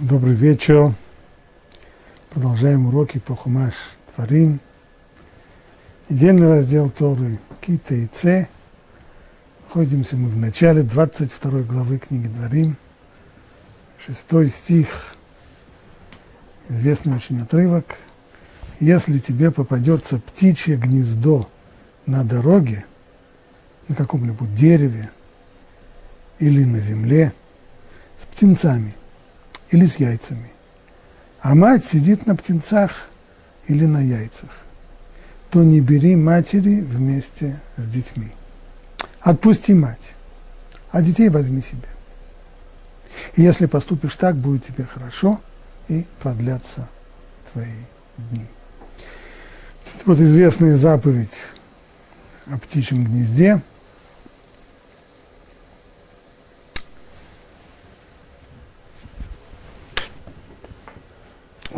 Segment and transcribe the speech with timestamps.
[0.00, 0.94] Добрый вечер.
[2.30, 3.74] Продолжаем уроки по Хумаш
[4.14, 4.58] Творим.
[6.08, 8.48] Недельный раздел Торы Кита и Ц.
[9.66, 12.78] Находимся мы в начале 22 главы книги Дворим.
[14.02, 14.88] Шестой стих.
[16.70, 17.84] Известный очень отрывок.
[18.78, 21.46] Если тебе попадется птичье гнездо
[22.06, 22.86] на дороге,
[23.86, 25.10] на каком-нибудь дереве
[26.38, 27.34] или на земле,
[28.16, 28.94] с птенцами
[29.70, 30.50] или с яйцами,
[31.40, 32.92] а мать сидит на птенцах
[33.66, 34.50] или на яйцах,
[35.50, 38.30] то не бери матери вместе с детьми.
[39.20, 40.14] Отпусти мать,
[40.90, 41.88] а детей возьми себе.
[43.34, 45.40] И если поступишь так, будет тебе хорошо
[45.88, 46.88] и продлятся
[47.52, 47.66] твои
[48.16, 48.46] дни.
[50.06, 51.44] Вот известная заповедь
[52.46, 53.60] о птичьем гнезде.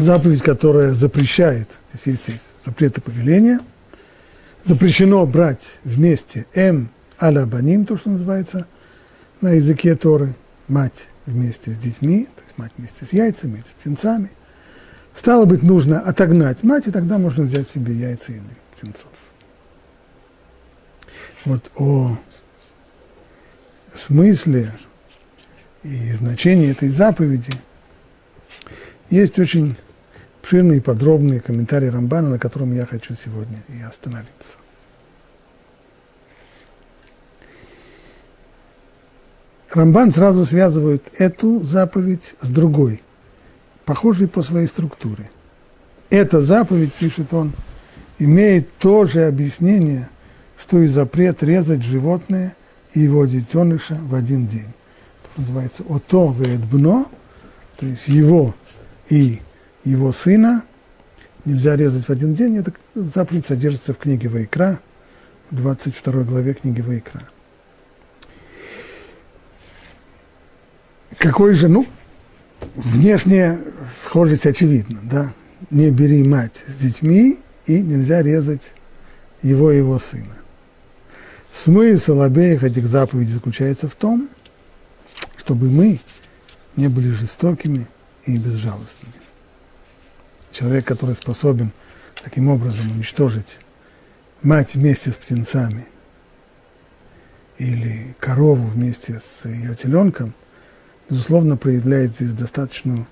[0.02, 3.60] Заповедь, которая запрещает, здесь есть, запреты повеления,
[4.64, 6.90] запрещено брать вместе М
[7.20, 8.66] аля баним, то, что называется
[9.40, 10.34] на языке Торы,
[10.66, 14.30] мать вместе с детьми, то есть мать вместе с яйцами или с птенцами.
[15.14, 18.42] Стало быть, нужно отогнать мать, и тогда можно взять себе яйца или
[18.74, 19.06] птенцов.
[21.44, 22.18] Вот о
[23.94, 24.72] смысле
[25.84, 27.52] и значении этой заповеди
[29.08, 29.76] есть очень
[30.42, 34.56] обширные и подробные комментарии Рамбана, на котором я хочу сегодня и остановиться.
[39.70, 43.02] Рамбан сразу связывает эту заповедь с другой,
[43.84, 45.30] похожей по своей структуре.
[46.10, 47.52] Эта заповедь, пишет он,
[48.18, 50.08] имеет то же объяснение,
[50.58, 52.56] что и запрет резать животное
[52.94, 54.72] и его детеныша в один день.
[55.24, 56.34] Это называется «ото
[56.70, 57.06] бно»,
[57.76, 58.54] то есть его
[59.08, 59.40] и
[59.84, 60.64] его сына
[61.44, 62.58] нельзя резать в один день.
[62.58, 64.80] Эта заповедь содержится в книге Вайкра,
[65.50, 67.22] в 22 главе книги Вайкра.
[71.22, 71.86] какой же, ну,
[72.74, 73.60] внешняя
[74.02, 75.32] схожесть очевидна, да?
[75.70, 78.72] Не бери мать с детьми, и нельзя резать
[79.40, 80.36] его и его сына.
[81.52, 84.28] Смысл обеих этих заповедей заключается в том,
[85.36, 86.00] чтобы мы
[86.74, 87.86] не были жестокими
[88.26, 89.21] и безжалостными.
[90.52, 91.72] Человек, который способен
[92.22, 93.58] таким образом уничтожить
[94.42, 95.86] мать вместе с птенцами
[97.58, 100.34] или корову вместе с ее теленком–
[101.12, 103.06] безусловно, проявляет здесь достаточную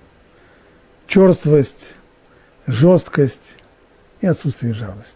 [1.05, 1.93] черствость,
[2.65, 3.57] жесткость
[4.21, 5.11] и отсутствие жалости.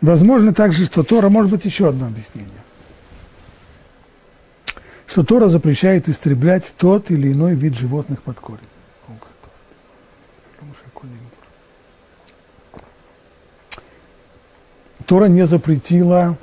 [0.00, 2.50] Возможно также, что Тора, может быть, еще одно объяснение.
[5.06, 8.60] Что Тора запрещает истреблять тот или иной вид животных под корень.
[15.08, 16.36] Тора не запретила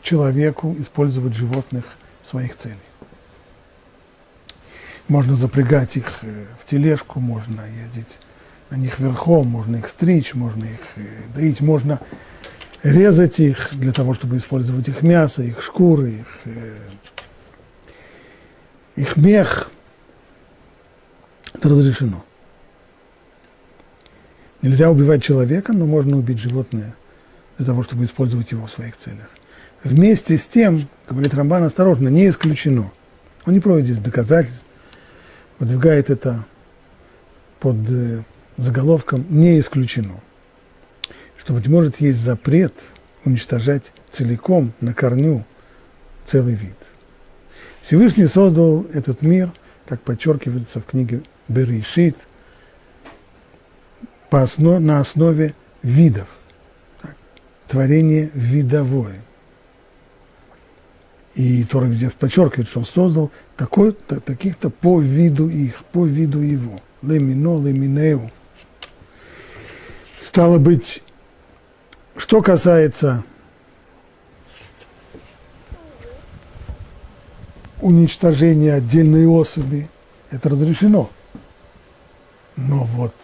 [0.00, 1.84] человеку использовать животных
[2.22, 2.78] в своих целях.
[5.08, 8.20] Можно запрягать их э, в тележку, можно ездить
[8.70, 11.98] на них верхом, можно их стричь, можно их э, доить, можно
[12.84, 16.76] резать их для того, чтобы использовать их мясо, их шкуры, их, э,
[18.94, 19.68] их мех.
[21.54, 22.24] Это разрешено.
[24.62, 26.94] Нельзя убивать человека, но можно убить животное
[27.58, 29.28] для того, чтобы использовать его в своих целях.
[29.82, 32.92] Вместе с тем, говорит Рамбан, осторожно, не исключено.
[33.44, 34.66] Он не проводит здесь доказательств,
[35.58, 36.44] выдвигает это
[37.60, 38.22] под э,
[38.56, 40.20] заголовком «не исключено»,
[41.38, 42.74] что, быть может, есть запрет
[43.24, 45.44] уничтожать целиком, на корню,
[46.24, 46.76] целый вид.
[47.82, 49.52] Всевышний создал этот мир,
[49.86, 52.16] как подчеркивается в книге Берешит,
[54.30, 56.26] по основ, на основе видов.
[57.68, 59.20] Творение видовое.
[61.34, 66.80] И Тора везде подчеркивает, что он создал такой, таких-то по виду их, по виду его.
[67.02, 68.30] Лемино, леминеу.
[70.20, 71.02] Стало быть,
[72.16, 73.22] что касается
[77.80, 79.88] уничтожения отдельной особи,
[80.30, 81.10] это разрешено.
[82.56, 83.14] Но вот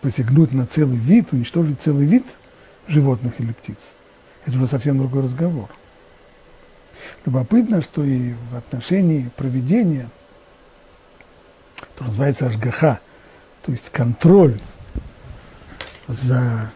[0.00, 2.24] посягнуть на целый вид, уничтожить целый вид
[2.88, 3.78] животных или птиц,
[4.44, 5.68] это уже совсем другой разговор.
[7.24, 10.08] Любопытно, что и в отношении проведения,
[11.96, 13.00] то называется ажгаха,
[13.64, 14.58] то есть контроль
[16.08, 16.72] за,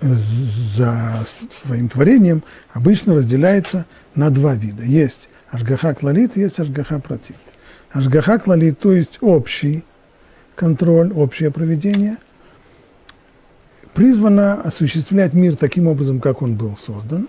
[0.00, 1.26] за
[1.62, 2.42] своим творением,
[2.72, 3.84] обычно разделяется
[4.14, 4.84] на два вида.
[4.84, 7.36] Есть Ашгаха клалит есть ашгаха протит.
[7.90, 9.84] Ашгаха клалит, то есть общий
[10.54, 12.18] контроль, общее проведение,
[13.96, 17.28] призвано осуществлять мир таким образом, как он был создан,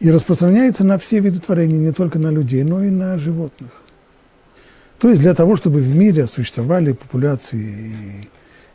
[0.00, 3.70] и распространяется на все виды творения, не только на людей, но и на животных.
[4.98, 8.30] То есть для того, чтобы в мире существовали популяции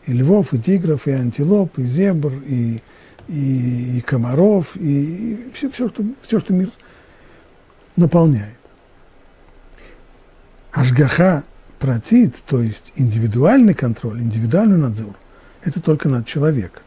[0.06, 2.84] и, и львов, и тигров, и антилоп, и зебр, и,
[3.28, 6.70] и, и комаров, и, и все, все, что, все, что мир
[7.96, 8.60] наполняет.
[10.72, 11.44] Ашгаха
[11.80, 15.16] протит, то есть индивидуальный контроль, индивидуальный надзор,
[15.64, 16.84] это только над человеком.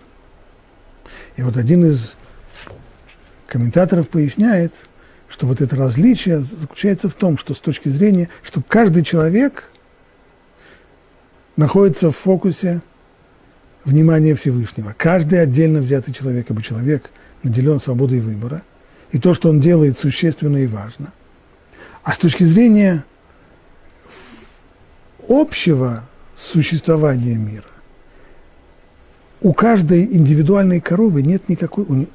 [1.37, 2.17] И вот один из
[3.47, 4.73] комментаторов поясняет,
[5.29, 9.65] что вот это различие заключается в том, что с точки зрения, что каждый человек
[11.57, 12.81] находится в фокусе
[13.85, 14.95] внимания Всевышнего.
[14.97, 17.11] Каждый отдельно взятый человек, ибо человек
[17.43, 18.63] наделен свободой выбора,
[19.13, 21.13] и то, что он делает, существенно и важно.
[22.03, 23.05] А с точки зрения
[25.31, 26.05] общего
[26.35, 27.65] существования мира,
[29.41, 32.07] у каждой индивидуальной коровы нет никакой, у,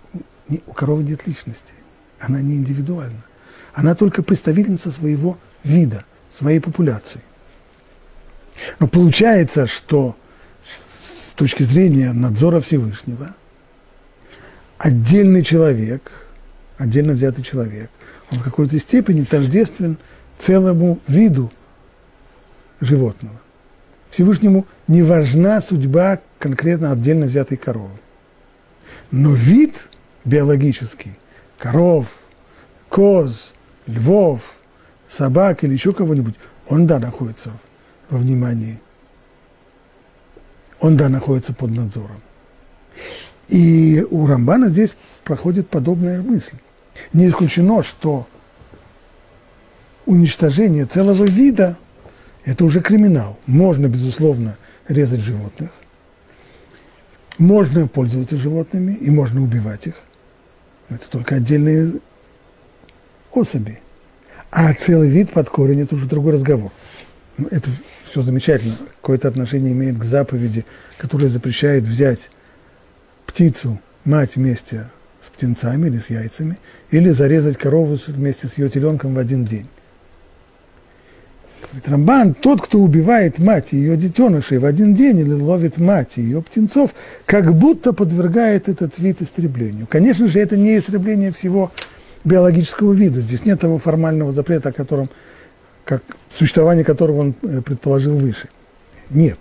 [0.68, 1.74] у коровы нет личности,
[2.20, 3.24] она не индивидуальна.
[3.74, 6.06] Она только представительница своего вида,
[6.38, 7.22] своей популяции.
[8.80, 10.16] Но получается, что
[11.30, 13.34] с точки зрения надзора Всевышнего,
[14.78, 16.12] отдельный человек,
[16.78, 17.90] отдельно взятый человек,
[18.32, 19.98] он в какой-то степени тождествен
[20.40, 21.52] целому виду
[22.86, 23.36] животного.
[24.12, 27.98] Всевышнему не важна судьба конкретно отдельно взятой коровы.
[29.12, 29.88] Но вид
[30.24, 31.14] биологический,
[31.58, 32.08] коров,
[32.90, 33.54] коз,
[33.88, 34.42] львов,
[35.08, 36.36] собак или еще кого-нибудь,
[36.68, 37.52] он, да, находится
[38.10, 38.80] во внимании.
[40.80, 42.22] Он, да, находится под надзором.
[43.48, 46.56] И у Рамбана здесь проходит подобная мысль.
[47.14, 48.28] Не исключено, что
[50.06, 51.78] уничтожение целого вида
[52.46, 53.38] это уже криминал.
[53.48, 54.58] Можно, безусловно,
[54.88, 55.72] резать животных,
[57.38, 59.96] можно пользоваться животными и можно убивать их.
[60.90, 61.94] Это только отдельные
[63.32, 63.80] особи.
[64.52, 66.72] А целый вид под корень– это уже другой разговор.
[67.38, 67.70] Ну, это
[68.10, 68.78] все замечательно.
[69.02, 70.66] Какое-то отношение имеет к заповеди,
[70.98, 72.30] которая запрещает взять
[73.26, 74.90] птицу, мать вместе
[75.20, 76.58] с птенцами или с яйцами,
[76.92, 79.68] или зарезать корову вместе с ее теленком в один день.
[81.72, 86.14] Говорит Рамбан, тот, кто убивает мать и ее детенышей в один день или ловит мать
[86.16, 86.92] и ее птенцов,
[87.26, 89.88] как будто подвергает этот вид истреблению.
[89.88, 91.72] Конечно же, это не истребление всего
[92.24, 93.22] биологического вида.
[93.22, 95.10] Здесь нет того формального запрета, о котором,
[95.84, 98.50] как, существование которого он э, предположил выше.
[99.10, 99.38] Нет.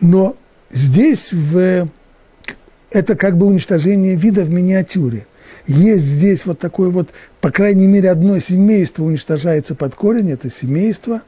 [0.00, 0.36] Но
[0.70, 1.88] здесь в,
[2.90, 5.26] это как бы уничтожение вида в миниатюре–
[5.68, 7.10] есть здесь вот такое вот,
[7.42, 11.20] по крайней мере, одно семейство уничтожается под корень, это семейство,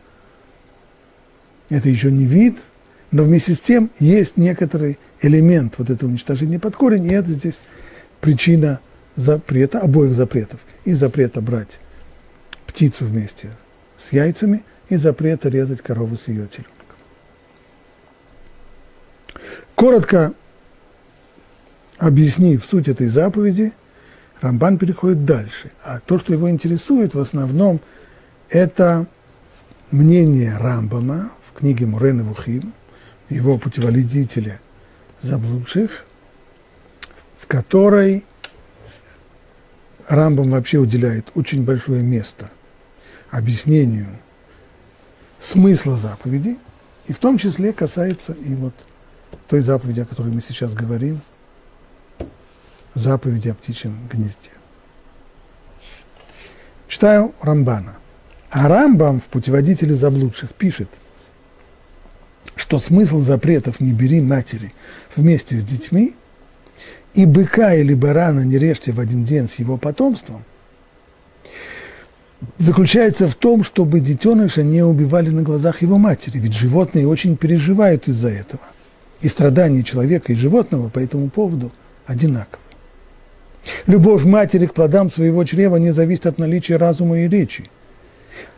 [1.70, 2.58] это еще не вид,
[3.11, 7.58] но вместе с тем есть некоторый элемент вот этого уничтожения под корень, и это здесь
[8.20, 8.81] причина
[9.17, 10.61] запрета, обоих запретов.
[10.84, 11.78] И запрета брать
[12.67, 13.50] птицу вместе
[13.99, 16.75] с яйцами, и запрета резать корову с ее теленком.
[19.75, 20.32] Коротко
[21.99, 23.73] объяснив суть этой заповеди,
[24.40, 25.70] Рамбан переходит дальше.
[25.84, 27.80] А то, что его интересует в основном,
[28.49, 29.06] это
[29.90, 31.30] мнение Рамбама
[31.61, 32.73] книге Мурен и Вухим,
[33.29, 34.61] его путеводителя
[35.23, 36.07] заблудших,
[37.38, 38.25] в которой
[40.09, 42.50] Рамбам вообще уделяет очень большое место
[43.31, 44.09] объяснению
[45.38, 46.57] смысла заповеди,
[47.07, 48.75] и в том числе касается и вот
[49.49, 51.21] той заповеди, о которой мы сейчас говорим,
[52.95, 54.50] заповеди о птичьем гнезде.
[56.88, 57.97] Читаю Рамбана.
[58.49, 60.88] А Рамбам в путеводителе заблудших пишет,
[62.57, 64.73] что смысл запретов «не бери матери
[65.16, 66.14] вместе с детьми»
[67.14, 70.45] и быка или барана не режьте в один день с его потомством
[72.59, 78.09] заключается в том, чтобы детеныша не убивали на глазах его матери, ведь животные очень переживают
[78.09, 78.62] из-за этого.
[79.21, 81.73] И страдания человека и животного по этому поводу
[82.07, 82.62] одинаковы.
[83.87, 87.64] Любовь матери к плодам своего чрева не зависит от наличия разума и речи.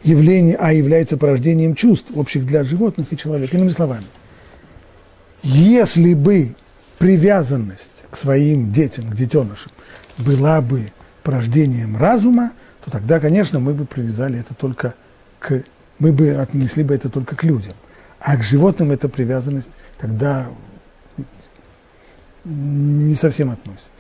[0.03, 3.57] Явление А является порождением чувств, общих для животных и человека.
[3.57, 4.07] Иными словами,
[5.43, 6.55] если бы
[6.99, 9.73] привязанность к своим детям, к детенышам,
[10.19, 12.53] была бы порождением разума,
[12.85, 14.95] то тогда, конечно, мы бы привязали это только
[15.39, 15.63] к...
[15.99, 17.75] Мы бы отнесли бы это только к людям.
[18.19, 20.49] А к животным эта привязанность тогда
[22.45, 23.91] не совсем относится.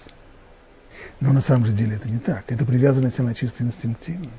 [1.20, 2.44] Но на самом же деле это не так.
[2.48, 4.30] Эта привязанность, она чисто инстинктивная.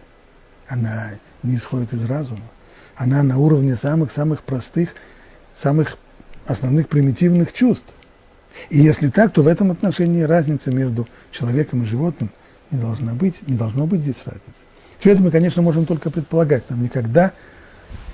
[0.73, 1.11] Она
[1.43, 2.41] не исходит из разума.
[2.95, 4.89] Она на уровне самых-самых простых,
[5.55, 5.97] самых
[6.47, 7.93] основных примитивных чувств.
[8.71, 12.31] И если так, то в этом отношении разница между человеком и животным
[12.71, 14.63] не должна быть, не должно быть здесь разницы.
[14.99, 16.67] Все это мы, конечно, можем только предполагать.
[16.71, 17.33] Нам никогда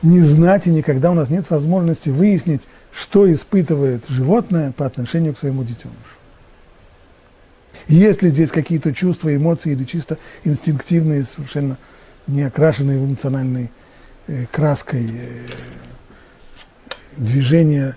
[0.01, 5.39] не знать и никогда у нас нет возможности выяснить, что испытывает животное по отношению к
[5.39, 5.95] своему детенышу.
[7.87, 11.77] Есть ли здесь какие-то чувства, эмоции или чисто инстинктивные, совершенно
[12.29, 13.71] не окрашенные в эмоциональной
[14.27, 15.47] э, краской э,
[17.17, 17.95] движения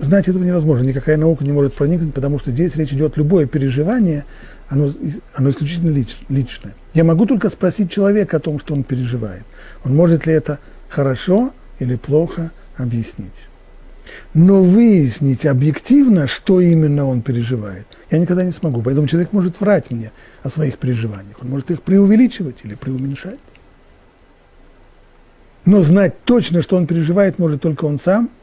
[0.00, 4.24] знать этого невозможно, никакая наука не может проникнуть, потому что здесь речь идет любое переживание,
[4.68, 4.92] оно,
[5.34, 6.74] оно исключительно лич, личное.
[6.94, 9.44] Я могу только спросить человека о том, что он переживает.
[9.84, 13.48] Он может ли это хорошо или плохо объяснить.
[14.34, 18.82] Но выяснить объективно, что именно он переживает, я никогда не смогу.
[18.82, 20.12] Поэтому человек может врать мне
[20.42, 21.36] о своих переживаниях.
[21.40, 23.38] Он может их преувеличивать или преуменьшать.
[25.64, 28.30] Но знать точно, что он переживает, может только он сам–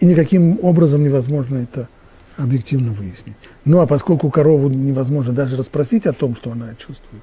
[0.00, 1.88] и никаким образом невозможно это
[2.36, 3.36] объективно выяснить.
[3.66, 7.22] Ну а поскольку корову невозможно даже расспросить о том, что она чувствует,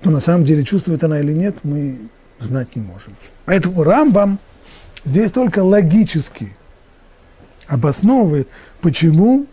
[0.00, 1.98] то на самом деле чувствует она или нет, мы
[2.38, 3.16] знать не можем.
[3.44, 4.38] Поэтому Рамбам
[5.04, 6.56] здесь только логически
[7.66, 8.48] обосновывает,
[8.80, 9.46] почему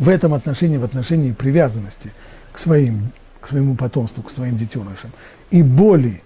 [0.00, 2.12] в этом отношении, в отношении привязанности
[2.52, 5.12] к, своим, к своему потомству, к своим детенышам
[5.50, 6.22] и боли,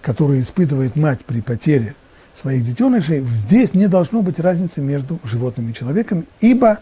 [0.00, 1.94] которые испытывает мать при потере
[2.34, 6.80] своих детенышей, здесь не должно быть разницы между животным и человеком, ибо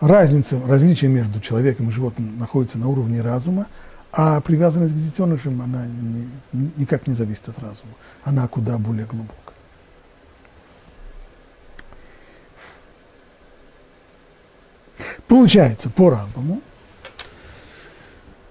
[0.00, 3.66] разница, различие между человеком и животным находится на уровне разума,
[4.12, 7.92] а привязанность к детенышам, она не, никак не зависит от разума.
[8.22, 9.53] Она куда более глубокая.
[15.34, 16.62] Получается, по Рамбаму,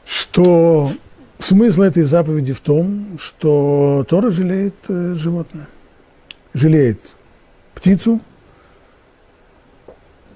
[0.06, 0.92] что
[1.40, 5.70] смысл этой заповеди в том, что Тора жалеет э, животное
[6.54, 7.00] жалеет
[7.74, 8.20] птицу,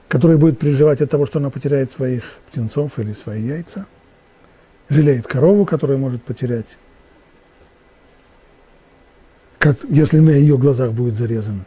[0.08, 3.86] которая будет переживать от того, что она потеряет своих птенцов или свои яйца,
[4.88, 6.77] жалеет корову, которая может потерять,
[9.60, 11.66] как, если на ее глазах будет зарезан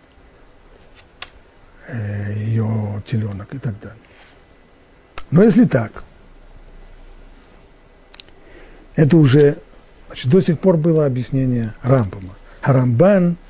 [1.87, 4.01] э, ее теленок и так далее.
[5.31, 6.05] Но если так,
[8.97, 9.59] это уже,
[10.09, 12.35] значит, до сих пор было объяснение Рамбама.
[12.63, 13.37] А Рамбан–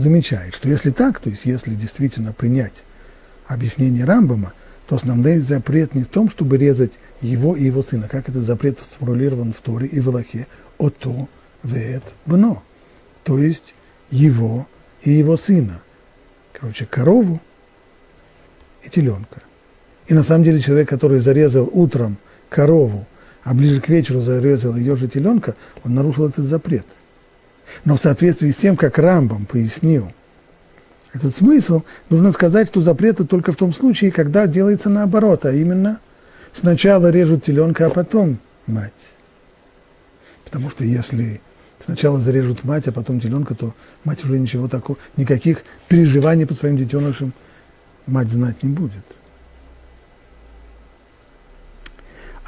[0.00, 2.84] замечает, что если так, то есть если действительно принять
[3.46, 4.52] объяснение Рамбама,
[4.86, 8.78] то основной запрет не в том, чтобы резать его и его сына, как этот запрет
[8.80, 10.46] сформулирован в Торе и в Аллахе,
[10.78, 11.28] ото
[11.62, 12.62] вет бно,
[13.22, 13.74] то есть
[14.10, 14.66] его
[15.02, 15.80] и его сына.
[16.52, 17.40] Короче, корову
[18.82, 19.42] и теленка.
[20.10, 22.18] И на самом деле человек, который зарезал утром
[22.50, 23.06] корову,
[23.42, 26.84] а ближе к вечеру зарезал ее же теленка, он нарушил этот запрет–
[27.84, 30.12] но в соответствии с тем, как Рамбам пояснил
[31.12, 36.00] этот смысл, нужно сказать, что запреты только в том случае, когда делается наоборот, а именно
[36.52, 38.92] сначала режут теленка, а потом мать.
[40.44, 41.40] Потому что если
[41.78, 43.74] сначала зарежут мать, а потом теленка, то
[44.04, 47.32] мать уже ничего такого, никаких переживаний по своим детенышам
[48.06, 49.04] мать знать не будет.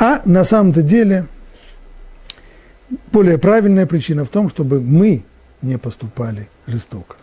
[0.03, 1.29] А на самом-то деле
[3.13, 5.23] более правильная причина в том, чтобы мы
[5.63, 7.15] не поступали жестоко.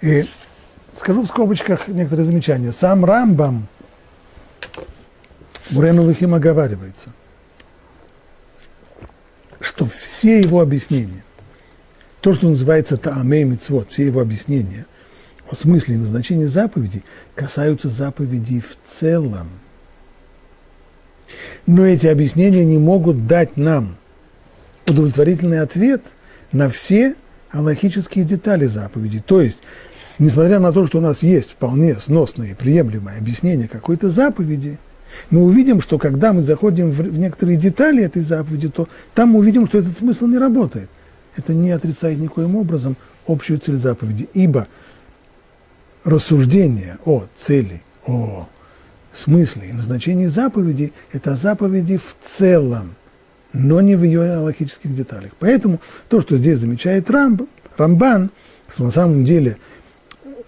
[0.00, 0.28] И
[0.96, 2.70] скажу в скобочках некоторые замечания.
[2.70, 3.66] Сам Рамбам
[5.70, 7.10] Мурену Вихим оговаривается,
[9.58, 11.24] что все его объяснения,
[12.20, 14.86] то, что называется Таамей Мицвод, все его объяснения
[15.50, 17.02] о смысле и назначении заповедей,
[17.34, 19.48] касаются заповедей в целом.
[21.66, 23.96] Но эти объяснения не могут дать нам
[24.86, 26.02] удовлетворительный ответ
[26.52, 27.14] на все
[27.50, 29.22] аллахические детали заповеди.
[29.24, 29.58] То есть,
[30.18, 34.78] несмотря на то, что у нас есть вполне сносное и приемлемое объяснение какой-то заповеди,
[35.30, 39.66] мы увидим, что когда мы заходим в, некоторые детали этой заповеди, то там мы увидим,
[39.66, 40.90] что этот смысл не работает.
[41.36, 44.66] Это не отрицает никоим образом общую цель заповеди, ибо
[46.04, 48.48] рассуждение о цели, о
[49.14, 52.94] смысле и назначении заповеди– это заповеди в целом–
[53.54, 55.30] но не в ее аллахических деталях.
[55.38, 57.42] Поэтому то, что здесь замечает Рамб,
[57.78, 58.30] Рамбан,
[58.70, 59.56] что на самом деле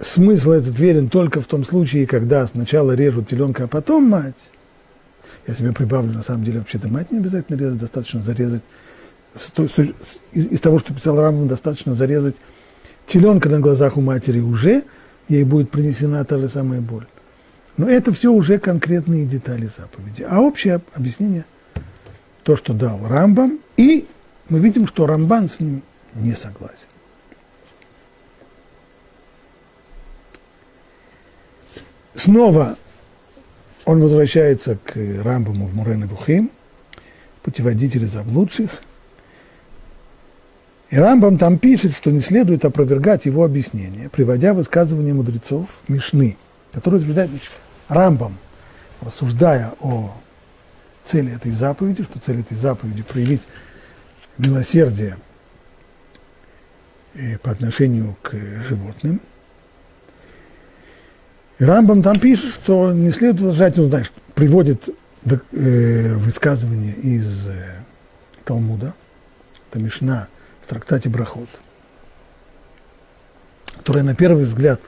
[0.01, 4.35] смысл этот верен только в том случае, когда сначала режут теленка, а потом мать.
[5.47, 8.63] Я себе прибавлю, на самом деле, вообще-то мать не обязательно резать, достаточно зарезать.
[10.33, 12.35] Из, того, что писал Рамбан, достаточно зарезать
[13.07, 14.83] теленка на глазах у матери уже,
[15.29, 17.07] ей будет принесена та же самая боль.
[17.77, 20.27] Но это все уже конкретные детали заповеди.
[20.29, 21.45] А общее объяснение–
[22.47, 24.07] то, что дал Рамбам, и
[24.49, 25.83] мы видим, что Рамбан с ним
[26.15, 26.87] не согласен.
[32.15, 32.79] Снова
[33.85, 36.53] он возвращается к Рамбаму в Мурен Бухим,
[37.43, 38.71] путеводителе заблудших.
[40.91, 46.37] И Рамбам там пишет, что не следует опровергать его объяснение, приводя высказывания мудрецов Мишны,
[46.71, 47.51] которые утверждают, значит,
[47.89, 48.39] Рамбам,
[49.01, 50.13] рассуждая о
[51.05, 53.43] цели этой заповеди, что цель этой заповеди проявить
[54.39, 55.17] милосердие
[57.43, 58.35] по отношению к
[58.69, 59.21] животным.
[61.59, 64.89] И Рамбам там пишет, что не следует возражать, он знает, приводит
[65.25, 67.83] э, высказывание из э,
[68.45, 68.95] Талмуда,
[69.71, 70.29] это
[70.61, 71.49] в трактате Брахот,
[73.79, 74.81] которая на первый взгляд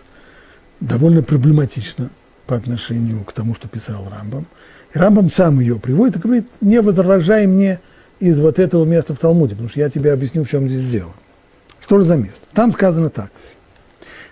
[0.80, 2.10] довольно проблематична
[2.48, 4.46] по отношению к тому, что писал Рамбам.
[4.94, 7.78] И Рамбам сам ее приводит и говорит, не возражай мне
[8.20, 11.12] из вот этого места в Талмуде, потому что я тебе объясню, в чем здесь дело.
[11.82, 12.40] Что же за место?
[12.54, 13.30] Там сказано так.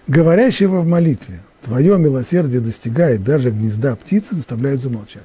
[0.06, 5.24] Говорящего в молитве, твое милосердие достигает даже гнезда птицы, заставляют замолчать.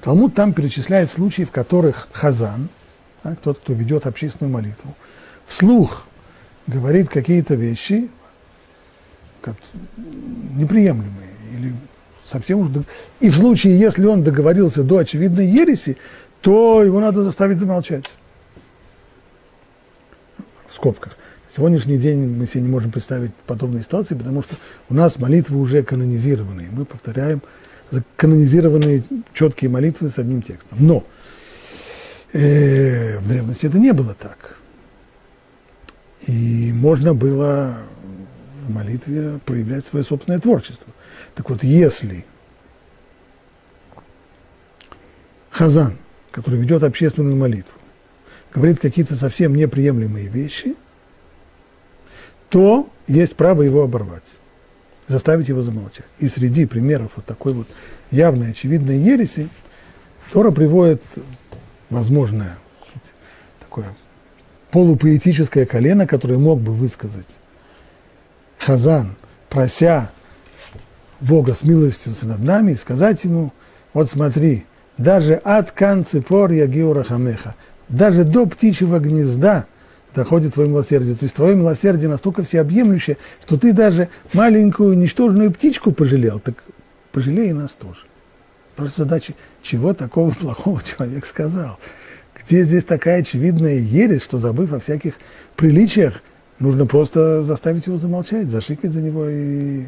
[0.00, 2.70] Талмуд там перечисляет случаи, в которых хазан,
[3.22, 4.96] да, тот, кто ведет общественную молитву,
[5.46, 6.06] вслух
[6.66, 8.08] говорит какие-то вещи
[10.56, 11.74] неприемлемые или
[12.30, 12.68] совсем уж...
[13.20, 15.96] И в случае, если он договорился до очевидной ереси,
[16.40, 18.04] то его надо заставить замолчать.
[20.68, 21.16] В скобках.
[21.54, 24.54] Сегодняшний день мы себе не можем представить подобной ситуации, потому что
[24.88, 26.68] у нас молитвы уже канонизированные.
[26.70, 27.42] Мы повторяем
[28.16, 29.02] канонизированные
[29.34, 30.78] четкие молитвы с одним текстом.
[30.80, 31.04] Но
[32.32, 34.56] э, в древности это не было так.
[36.26, 37.78] И можно было
[38.66, 40.92] в молитве проявлять свое собственное творчество.
[41.34, 42.24] Так вот, если
[45.50, 45.96] Хазан,
[46.30, 47.78] который ведет общественную молитву,
[48.54, 50.76] говорит какие-то совсем неприемлемые вещи,
[52.48, 54.24] то есть право его оборвать,
[55.06, 56.06] заставить его замолчать.
[56.18, 57.68] И среди примеров вот такой вот
[58.10, 59.48] явной, очевидной ереси
[60.32, 61.02] Тора приводит
[61.90, 62.58] возможное
[63.60, 63.96] такое
[64.70, 67.26] полупоэтическое колено, которое мог бы высказать
[68.58, 69.16] Хазан,
[69.48, 70.10] прося
[71.20, 73.52] Бога смилостивиться над нами и сказать ему,
[73.92, 74.64] вот смотри,
[74.98, 77.54] даже от канцепор ягиура хамеха,
[77.88, 79.66] даже до птичьего гнезда
[80.14, 81.14] доходит твое милосердие.
[81.14, 86.54] То есть твое милосердие настолько всеобъемлющее, что ты даже маленькую ничтожную птичку пожалел, так
[87.12, 88.00] пожалей и нас тоже.
[88.76, 91.78] Просто задача, чего такого плохого человек сказал?
[92.42, 95.14] Где здесь такая очевидная ересь, что забыв о всяких
[95.56, 96.22] приличиях,
[96.58, 99.86] нужно просто заставить его замолчать, зашикать за него и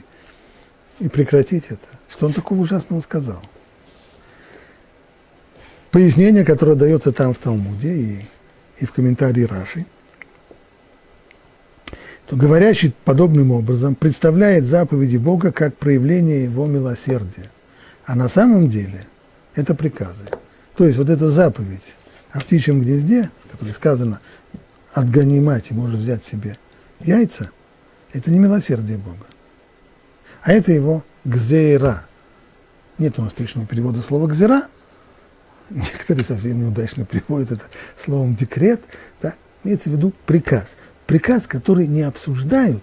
[1.02, 1.86] и прекратить это.
[2.08, 3.42] Что он такого ужасного сказал?
[5.90, 8.24] Пояснение, которое дается там в Талмуде и,
[8.78, 9.84] и в комментарии Раши,
[12.26, 17.50] то говорящий подобным образом представляет заповеди Бога как проявление его милосердия.
[18.06, 19.06] А на самом деле
[19.56, 20.24] это приказы.
[20.76, 21.94] То есть вот эта заповедь
[22.30, 24.20] о птичьем гнезде, которая сказано
[24.94, 26.56] «отгони мать и можешь взять себе
[27.00, 27.50] яйца»,
[28.12, 29.26] это не милосердие Бога
[30.42, 32.04] а это его гзейра.
[32.98, 34.64] Нет у нас точного перевода слова гзера.
[35.70, 37.64] Некоторые совсем неудачно переводят это
[37.96, 38.80] словом декрет.
[39.22, 39.34] Да?
[39.64, 40.66] Имеется в виду приказ.
[41.06, 42.82] Приказ, который не обсуждают,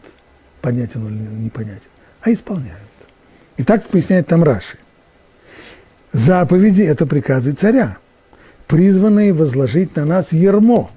[0.61, 1.81] понятен он или непонятен,
[2.21, 2.79] а исполняют.
[3.57, 4.77] И так поясняет там Раши.
[6.11, 7.97] Заповеди– это приказы царя,
[8.67, 10.89] призванные возложить на нас ермо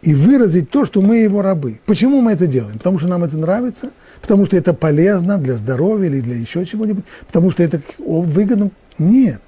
[0.00, 1.80] и выразить то, что мы его рабы.
[1.84, 2.78] Почему мы это делаем?
[2.78, 7.04] Потому что нам это нравится– потому что это полезно для здоровья или для еще чего-нибудь,
[7.26, 8.70] потому что это выгодно.
[8.98, 9.40] Нет.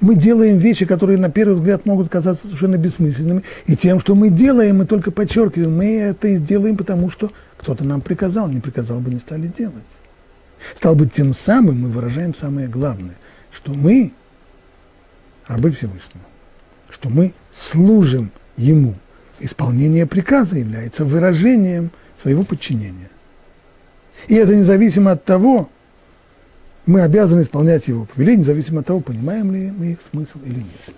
[0.00, 4.30] Мы делаем вещи, которые на первый взгляд могут казаться совершенно бессмысленными, и тем, что мы
[4.30, 9.10] делаем, мы только подчеркиваем, мы это делаем, потому что кто-то нам приказал, не приказал бы,
[9.10, 9.74] не стали делать.
[10.76, 13.16] Стал быть, тем самым мы выражаем самое главное,
[13.52, 14.12] что мы
[15.48, 16.24] рабы Всевышнего,
[16.90, 18.94] что мы служим Ему.
[19.40, 23.08] Исполнение приказа является выражением своего подчинения.
[24.26, 25.70] И это независимо от того,
[26.86, 30.96] мы обязаны исполнять его повеление, независимо от того, понимаем ли мы их смысл или нет.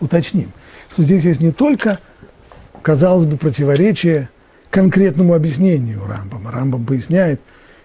[0.00, 0.52] Уточним,
[0.90, 1.98] что здесь есть не только,
[2.82, 4.28] казалось бы, противоречие
[4.70, 6.50] конкретному объяснению Рамбама.
[6.50, 7.40] Рамбам поясняет,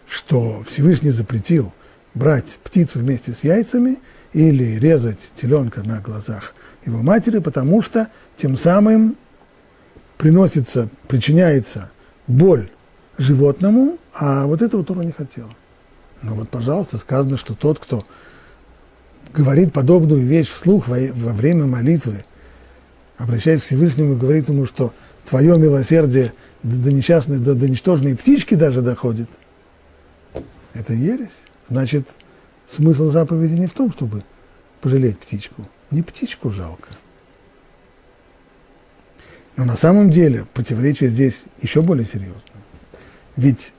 [0.08, 1.74] что Всевышний запретил
[2.14, 3.98] брать птицу вместе с яйцами
[4.34, 6.56] или резать теленка на глазах
[6.86, 8.08] его матери, потому что
[8.38, 9.18] тем самым
[10.18, 11.92] приносится, причиняется
[12.26, 12.70] боль
[13.18, 15.50] животному, а вот этого Тора не хотела.
[16.22, 18.06] Ну вот, пожалуйста, сказано, что тот, кто
[19.34, 22.26] говорит подобную вещь вслух во, во время молитвы,
[23.18, 24.94] обращаясь к Всевышнему и говорит ему, что
[25.26, 29.30] твое милосердие до, до несчастной, до, до ничтожной птички даже доходит,
[30.74, 31.42] это ересь.
[31.70, 32.08] Значит,
[32.68, 34.24] смысл заповеди не в том, чтобы
[34.82, 35.68] пожалеть птичку.
[35.92, 36.90] Не птичку жалко.
[39.56, 42.42] Но на самом деле противоречие здесь еще более серьезно.
[43.38, 43.72] Ведь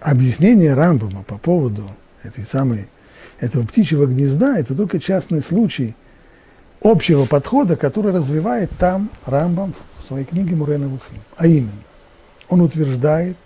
[0.00, 1.90] объяснение Рамбама по поводу
[2.22, 2.88] этой самой,
[3.38, 5.94] этого птичьего гнезда– это только частный случай
[6.80, 11.20] общего подхода, который развивает там Рамбам в своей книге Мурена Лухим.
[11.36, 11.70] А именно,
[12.48, 13.36] он утверждает,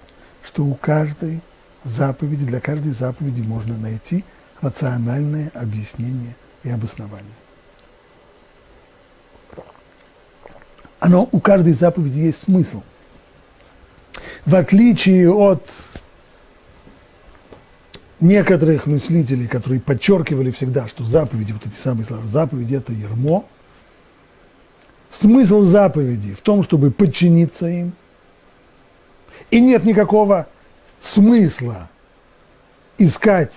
[0.44, 1.42] что у каждой
[1.82, 4.24] заповеди, для каждой заповеди можно найти
[4.60, 7.32] рациональное объяснение и обоснование.
[11.00, 12.82] Оно, у каждой заповеди есть смысл.
[14.46, 15.68] В отличие от
[18.20, 23.46] некоторых мыслителей, которые подчеркивали всегда, что заповеди, вот эти самые слова, заповеди– это ермо.
[25.10, 27.92] Смысл заповеди в том, чтобы подчиниться им.
[29.50, 30.46] И нет никакого
[31.00, 31.88] смысла
[32.98, 33.52] искать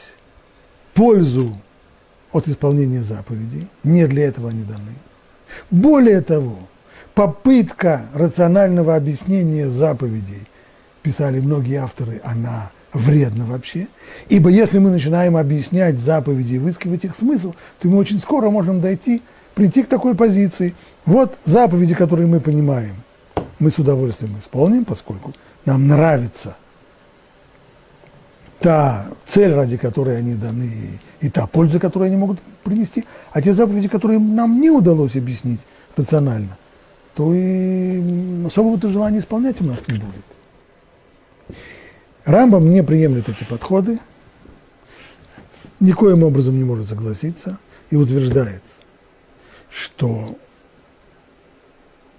[0.94, 1.58] пользу
[2.32, 3.68] от исполнения заповедей.
[3.84, 4.94] Не для этого они даны.
[5.70, 6.58] Более того,
[7.14, 10.48] попытка рационального объяснения заповедей,
[11.02, 13.88] писали многие авторы, она вредно вообще.
[14.30, 18.82] Ибо если мы начинаем объяснять заповеди и выискивать их смысл, то мы очень скоро можем
[18.82, 19.22] дойти,
[19.56, 20.76] прийти к такой позиции.
[21.06, 22.96] Вот заповеди, которые мы понимаем,
[23.60, 25.34] мы с удовольствием исполним, поскольку
[25.66, 26.56] нам нравится
[28.60, 33.54] та цель, ради которой они даны, и та польза, которую они могут принести, а те
[33.54, 35.60] заповеди, которые нам не удалось объяснить
[35.98, 36.58] рационально,
[37.16, 41.58] то и особого-то желания исполнять у нас не будет.
[42.26, 44.00] Рамбам не приемлет эти подходы,
[45.80, 48.64] никоим образом не может согласиться и утверждает,
[49.70, 50.38] что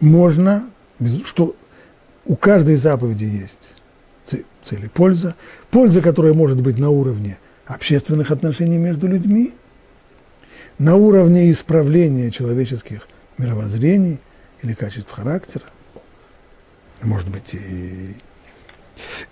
[0.00, 0.68] можно,
[1.24, 1.56] что
[2.26, 5.34] у каждой заповеди есть цель и польза,
[5.70, 9.52] польза, которая может быть на уровне общественных отношений между людьми,
[10.78, 14.18] на уровне исправления человеческих мировоззрений
[14.64, 15.64] или качеств характера,
[17.02, 18.16] может быть, и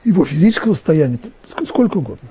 [0.04, 1.18] его физического состояния,
[1.66, 2.28] сколько угодно.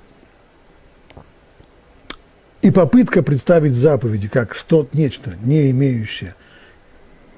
[2.61, 6.35] И попытка представить заповеди как что-то, нечто, не имеющее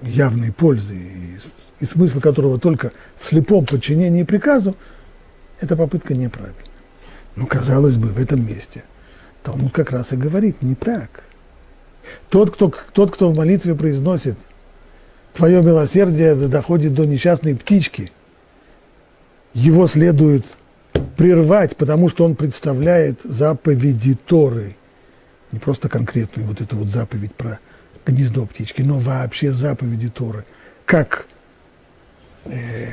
[0.02, 1.40] явной пользы, и,
[1.80, 4.76] и смысл которого только в слепом подчинении приказу,
[5.62, 6.58] эта попытка неправильна.
[7.38, 8.84] Но, казалось бы, в этом месте
[9.44, 11.24] Талмуд как раз и говорит, не так.
[12.30, 14.38] Тот, кто, тот, кто в молитве произносит
[15.34, 18.12] «Твое милосердие доходит до несчастной птички»,
[19.54, 20.46] его следует
[21.16, 24.76] прервать, потому что он представляет заповеди Торы.
[25.52, 27.60] Не просто конкретную вот эту вот заповедь про
[28.06, 30.46] гнездо птички, но вообще заповеди Торы.
[30.86, 31.28] Как,
[32.46, 32.88] э,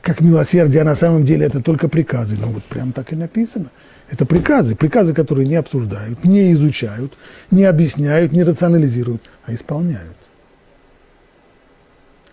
[0.00, 2.36] как милосердие, а на самом деле это только приказы.
[2.40, 3.70] Ну вот прям так и написано.
[4.10, 7.14] Это приказы, приказы, которые не обсуждают, не изучают,
[7.50, 10.16] не объясняют, не рационализируют, а исполняют.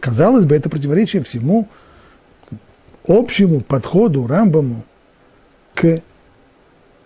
[0.06, 1.68] Казалось бы, это противоречие всему,
[3.08, 4.84] общему подходу Рамбаму
[5.74, 6.00] к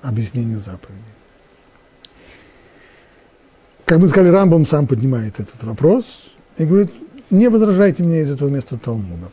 [0.01, 1.13] объяснению заповедей.
[3.85, 6.03] Как мы сказали, Рамбам сам поднимает этот вопрос
[6.57, 6.91] и говорит,
[7.29, 9.31] не возражайте мне из этого места Талмуда.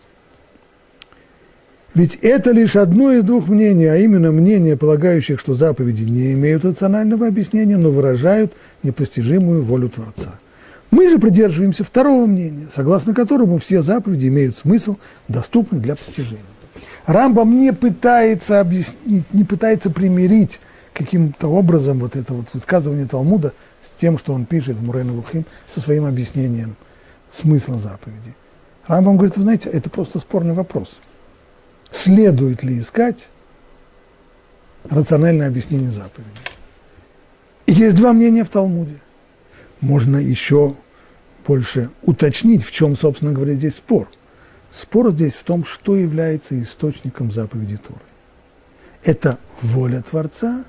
[1.92, 6.64] Ведь это лишь одно из двух мнений, а именно мнение полагающих, что заповеди не имеют
[6.64, 8.52] рационального объяснения, но выражают
[8.85, 10.38] непостижимую волю Творца.
[10.96, 14.96] Мы же придерживаемся второго мнения, согласно которому все заповеди имеют смысл,
[15.28, 16.40] доступный для постижения.
[17.04, 20.59] Рамбам не пытается объяснить, не пытается примирить
[20.94, 25.44] каким-то образом вот это вот высказывание Талмуда с тем, что он пишет в Мурейна Лухим,
[25.66, 26.76] со своим объяснением
[27.30, 28.35] смысла заповеди.
[28.87, 30.94] Рамбам говорит, вы знаете, это просто спорный вопрос.
[31.92, 33.18] Следует ли искать
[34.88, 36.30] рациональное объяснение заповеди?
[37.66, 38.98] Есть два мнения в Талмуде.
[39.82, 40.74] Можно еще
[41.46, 44.09] больше уточнить, в чем, собственно говоря, здесь спор–
[44.76, 48.00] Спор здесь в том, что является источником заповеди Торы.
[49.04, 50.64] Это воля Творца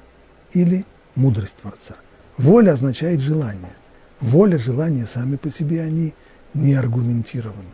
[0.54, 0.86] или
[1.16, 1.96] мудрость Творца.
[2.38, 3.74] Воля означает желание.
[4.22, 6.14] Воля, желание сами по себе, они
[6.54, 7.66] не аргументированы.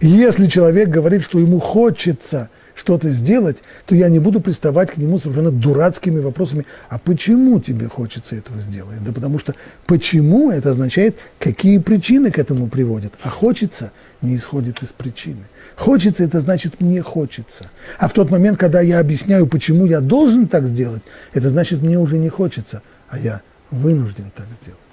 [0.00, 5.18] Если человек говорит, что ему хочется– что-то сделать, то я не буду приставать к нему
[5.18, 9.02] совершенно дурацкими вопросами, а почему тебе хочется этого сделать?
[9.04, 9.54] Да потому что
[9.86, 15.44] почему это означает, какие причины к этому приводят, а хочется не исходит из причины.
[15.76, 17.70] Хочется– это значит мне хочется.
[17.98, 21.98] А в тот момент, когда я объясняю, почему я должен так сделать, это значит мне
[21.98, 24.83] уже не хочется, а я вынужден так сделать.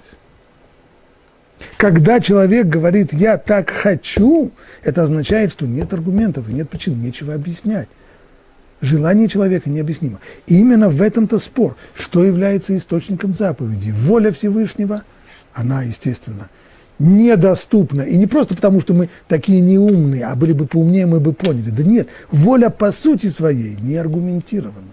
[1.76, 4.50] Когда человек говорит «я так хочу»,
[4.82, 7.88] это означает, что нет аргументов и нет причин, нечего объяснять.
[8.80, 10.18] Желание человека необъяснимо.
[10.46, 13.90] И именно в этом-то спор, что является источником заповеди.
[13.90, 15.02] Воля Всевышнего,
[15.52, 16.48] она, естественно,
[16.98, 18.02] недоступна.
[18.02, 21.70] И не просто потому, что мы такие неумные, а были бы поумнее, мы бы поняли.
[21.70, 24.91] Да нет, воля по сути своей не аргументирована.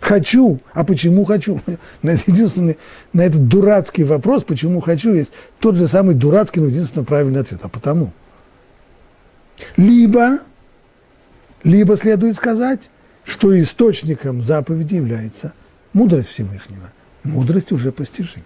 [0.00, 1.60] Хочу, а почему хочу?
[2.02, 2.78] На этот единственный,
[3.12, 7.60] на этот дурацкий вопрос, почему хочу, есть тот же самый дурацкий, но единственно правильный ответ.
[7.62, 8.12] А потому.
[9.76, 10.38] Либо,
[11.64, 12.90] либо следует сказать,
[13.24, 15.52] что источником заповеди является
[15.92, 16.92] мудрость Всевышнего.
[17.24, 18.44] Мудрость уже постижима.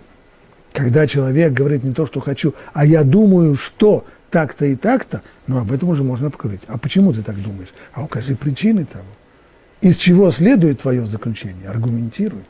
[0.72, 5.58] Когда человек говорит не то, что хочу, а я думаю, что так-то и так-то, но
[5.58, 6.62] об этом уже можно поговорить.
[6.66, 7.68] А почему ты так думаешь?
[7.92, 9.04] А укажи причины того.
[9.82, 11.68] Из чего следует твое заключение?
[11.68, 12.42] Аргументируй.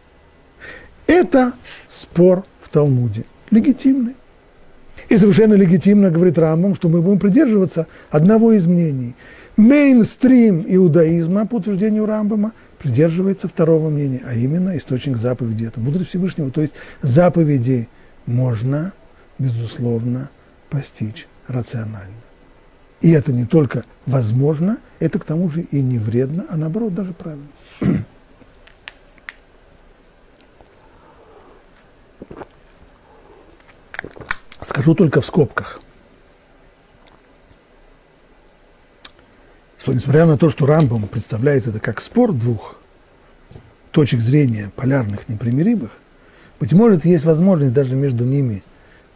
[1.07, 1.53] Это
[1.88, 3.25] спор в Талмуде.
[3.51, 4.14] Легитимный.
[5.09, 9.14] И совершенно легитимно говорит Рамбам, что мы будем придерживаться одного из мнений–
[9.57, 16.51] Мейнстрим иудаизма, по утверждению Рамбама, придерживается второго мнения, а именно источник заповеди– это мудрость Всевышнего.
[16.51, 17.87] То есть заповеди
[18.25, 18.92] можно,
[19.38, 20.31] безусловно,
[20.71, 22.22] постичь рационально.
[23.03, 27.12] И это не только возможно, это к тому же и не вредно, а наоборот даже
[27.12, 27.49] правильно.
[34.67, 35.81] Скажу только в скобках–
[39.83, 42.77] что несмотря на то, что Рамбам представляет это как спор двух
[43.91, 45.91] точек зрения полярных, непримиримых,
[46.61, 48.62] быть может, есть возможность даже между ними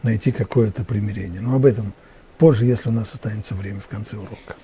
[0.03, 1.40] найти какое-то примирение.
[1.40, 1.92] Но об этом
[2.37, 4.57] позже, если у нас останется время в конце урока.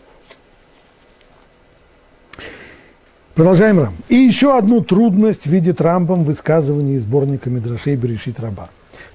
[3.35, 3.97] Продолжаем Рам.
[4.09, 8.69] И еще одну трудность видит Рамбам в высказывании сборника Мидрашей Берешит Раба.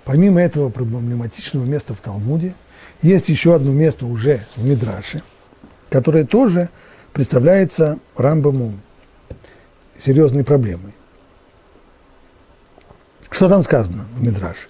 [0.03, 2.55] Помимо этого проблематичного места в Талмуде,
[3.01, 5.21] есть еще одно место уже в Мидраше–
[5.89, 6.69] которая тоже
[7.13, 8.73] представляется Рамбаму
[9.99, 10.93] серьезной проблемой.
[13.29, 14.67] Что там сказано в Мидраше?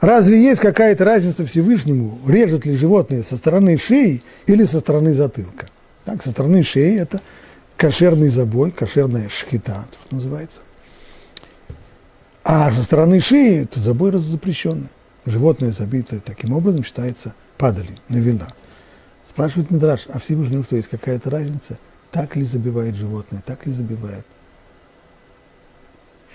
[0.00, 5.68] Разве есть какая-то разница Всевышнему, режет ли животное со стороны шеи или со стороны затылка?
[6.06, 7.20] Так, со стороны шеи это
[7.76, 10.60] кошерный забой, кошерная шхита, то, что называется.
[12.42, 14.88] А со стороны шеи это забой запрещенный.
[15.26, 18.48] Животное забитое таким образом считается падали, навина.
[19.28, 21.78] Спрашивает Мидраш, а Всевышнему что, есть какая-то разница?
[22.10, 24.24] Так ли забивает животное, так ли забивает?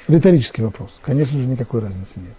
[0.08, 0.92] Риторический вопрос.
[1.02, 2.36] Конечно же, никакой разницы нет.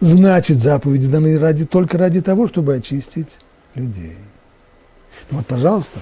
[0.00, 3.28] Значит, заповеди даны ради, только ради того, чтобы очистить
[3.74, 4.16] людей.
[5.30, 6.00] Ну вот, пожалуйста,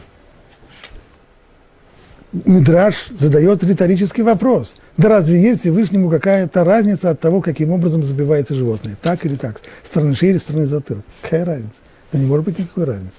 [2.33, 4.77] Мидраш задает риторический вопрос.
[4.97, 8.97] Да разве есть Всевышнему какая-то разница от того, каким образом забивается животное?
[9.01, 9.61] Так или так?
[9.83, 11.03] Стороны шеи или стороны затылка?
[11.23, 11.77] Какая разница?
[12.13, 13.17] Да не может быть никакой разницы.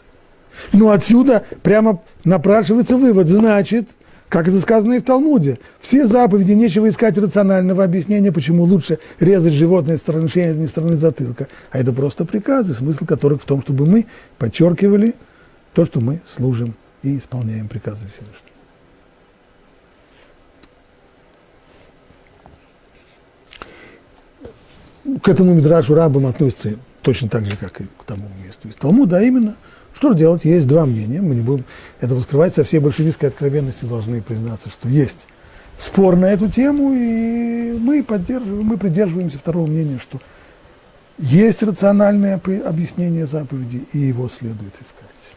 [0.74, 3.28] Ну, отсюда прямо напрашивается вывод.
[3.28, 3.88] Значит,
[4.30, 9.54] как это сказано и в Талмуде, все заповеди нечего искать рационального объяснения, почему лучше резать
[9.54, 11.48] животное с стороны шеи, а не стороны затылка.
[11.72, 14.06] А это просто приказы, смысл которых в том, чтобы мы
[14.38, 15.16] подчеркивали
[15.74, 18.40] то, что мы служим и исполняем приказы Всевышнего.
[25.24, 29.18] К этому Мидрашу рабам относится точно так же, как и к тому месту из Талмуда,
[29.18, 29.56] а именно–
[30.00, 30.46] что же делать?
[30.46, 31.20] Есть два мнения.
[31.20, 31.66] Мы не будем
[32.00, 35.28] это скрывать со всей большевистской откровенности, должны признаться, что есть
[35.78, 40.22] спор на эту тему, и мы, поддерживаем, мы придерживаемся второго мнения, что
[41.18, 45.36] есть рациональное объяснение заповеди, и его следует искать.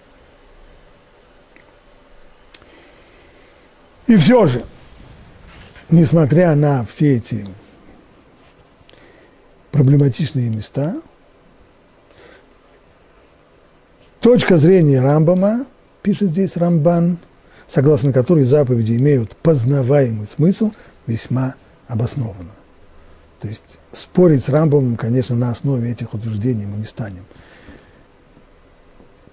[4.07, 4.64] И все же,
[5.90, 7.48] несмотря на все эти
[9.72, 11.03] проблематичные места,
[14.22, 15.66] Точка зрения Рамбама,
[16.00, 17.18] пишет здесь Рамбан,
[17.66, 20.70] согласно которой заповеди имеют познаваемый смысл,
[21.08, 21.56] весьма
[21.88, 22.52] обоснованно.
[23.40, 27.24] То есть спорить с Рамбамом, конечно, на основе этих утверждений мы не станем.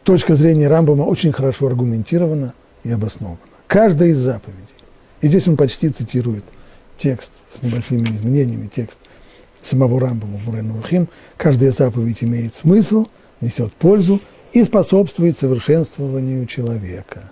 [0.02, 3.38] Точка зрения Рамбама очень хорошо аргументирована и обоснована.
[3.68, 4.64] Каждая из заповедей,
[5.22, 6.46] и здесь он почти цитирует
[6.98, 8.98] текст с небольшими изменениями, текст
[9.62, 13.06] самого Рамбама Муренухим, каждая заповедь имеет смысл,
[13.40, 14.20] несет пользу,
[14.54, 17.32] и способствует совершенствованию человека.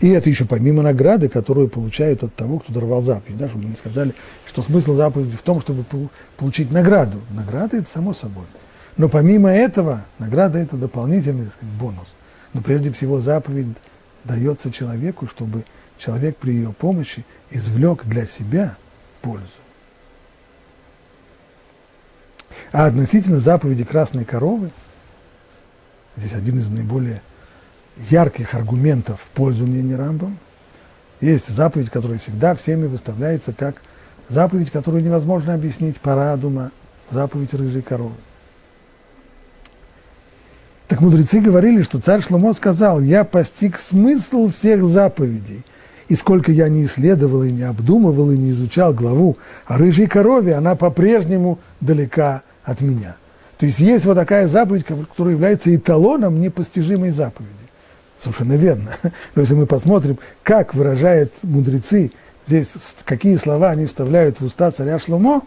[0.00, 3.36] И это еще помимо награды, которую получают от того, кто даровал заповедь.
[3.36, 4.14] Да, чтобы мы не сказали,
[4.46, 5.84] что смысл заповеди в том, чтобы
[6.36, 7.18] получить награду.
[7.30, 8.44] Награда– это само собой.
[8.96, 12.06] Но помимо этого, награда– это дополнительный сказать, бонус.
[12.54, 13.66] Но прежде всего заповедь
[14.24, 15.64] дается человеку, чтобы
[15.98, 18.76] человек при ее помощи извлек для себя
[19.20, 19.44] пользу.
[22.72, 24.70] А относительно заповеди красной коровы,
[26.16, 27.22] здесь один из наиболее
[28.10, 30.38] ярких аргументов в пользу мнения Рамбам,
[31.20, 33.76] есть заповедь, которая всегда всеми выставляется как
[34.28, 36.70] заповедь, которую невозможно объяснить по разума,
[37.10, 38.14] заповедь рыжей коровы.
[40.88, 45.64] Так мудрецы говорили, что царь Шломо сказал, я постиг смысл всех заповедей.
[46.08, 50.54] И сколько я не исследовал и не обдумывал и не изучал главу о рыжей корове,
[50.54, 53.16] она по-прежнему далека от меня.
[53.58, 57.52] То есть есть вот такая заповедь, которая является эталоном непостижимой заповеди.
[58.18, 58.96] Совершенно верно.
[59.34, 62.12] Но если мы посмотрим, как выражают мудрецы,
[62.46, 62.68] здесь
[63.04, 65.42] какие слова они вставляют в уста царя Шломо,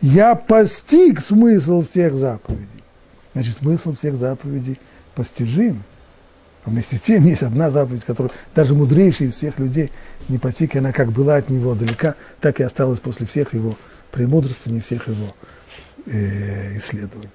[0.00, 2.68] я постиг смысл всех заповедей.
[3.34, 4.78] Значит, смысл всех заповедей
[5.14, 5.84] постижим.
[6.64, 9.90] Вместе с тем есть одна заповедь, которую даже мудрейший из всех людей
[10.28, 13.76] не постиг, и она как была от него далека, так и осталась после всех его
[14.12, 15.34] премудрствований, всех его
[16.06, 17.30] э, исследований.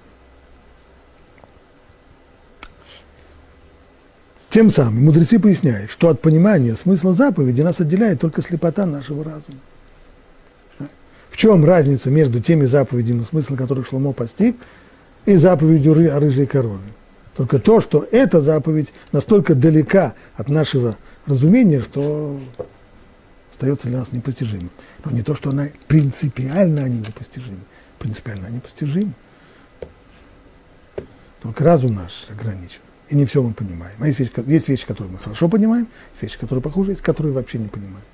[4.50, 9.58] Тем самым мудрецы поясняют, что от понимания смысла заповеди нас отделяет только слепота нашего разума.
[11.28, 14.56] В чем разница между теми заповедями, смысл которых Шломо постиг,
[15.26, 16.92] и заповедью о рыжей корове?
[17.36, 22.40] Только то, что эта заповедь настолько далека от нашего разумения, что
[23.52, 24.70] остается для нас непостижимым.
[25.04, 27.60] Но не то, что она принципиально они непостижимы.
[27.98, 29.12] Принципиально они постижимы.
[31.40, 32.80] Только разум наш ограничен.
[33.08, 33.94] И не все мы понимаем.
[34.00, 37.32] А есть вещи, есть вещи, которые мы хорошо понимаем, есть вещи, которые похуже, есть, которые
[37.32, 38.04] вообще не понимаем.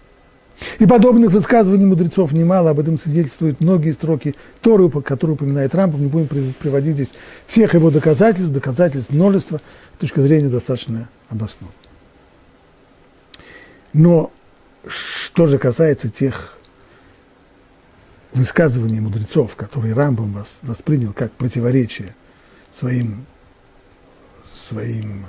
[0.78, 6.07] И подобных высказываний мудрецов немало, об этом свидетельствуют многие строки Торы, которые упоминает Рампом, не
[6.07, 7.11] будем приводить здесь
[7.48, 9.61] всех его доказательств, доказательств множество,
[9.96, 11.74] с точки зрения достаточно обоснованно.
[13.92, 14.33] Но
[14.87, 16.57] что же касается тех
[18.33, 22.14] высказываний мудрецов, которые Рамбом воспринял как противоречие
[22.72, 23.26] своим,
[24.64, 25.27] своим,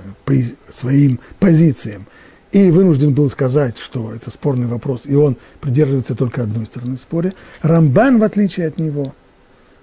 [0.73, 2.07] своим позициям,
[2.51, 7.01] и вынужден был сказать, что это спорный вопрос, и он придерживается только одной стороны в
[7.01, 7.33] споре.
[7.61, 9.13] Рамбан, в отличие от него,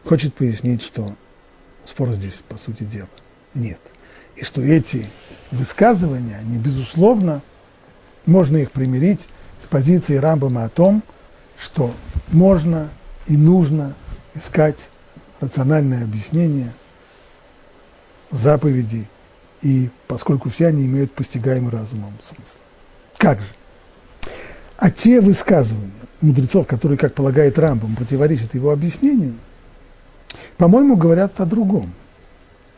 [0.05, 1.15] хочет пояснить, что
[1.87, 3.09] спора здесь, по сути дела,
[3.55, 3.79] нет.
[4.37, 5.07] И что эти
[5.51, 7.43] высказывания, они, безусловно,
[8.25, 9.21] можно их примирить
[9.63, 11.03] с позицией Рамбама о том,
[11.59, 11.95] что
[12.29, 12.89] можно
[13.27, 13.95] и нужно
[14.35, 14.89] искать
[15.41, 16.73] рациональное объяснение
[18.31, 19.09] заповедей,
[19.63, 22.59] и поскольку все они имеют постигаемый разумом смысл.
[23.17, 23.49] Как же?
[24.77, 29.35] А те высказывания мудрецов, которые, как полагает Рамбам, противоречат его объяснению,
[30.57, 31.93] по-моему, говорят о другом.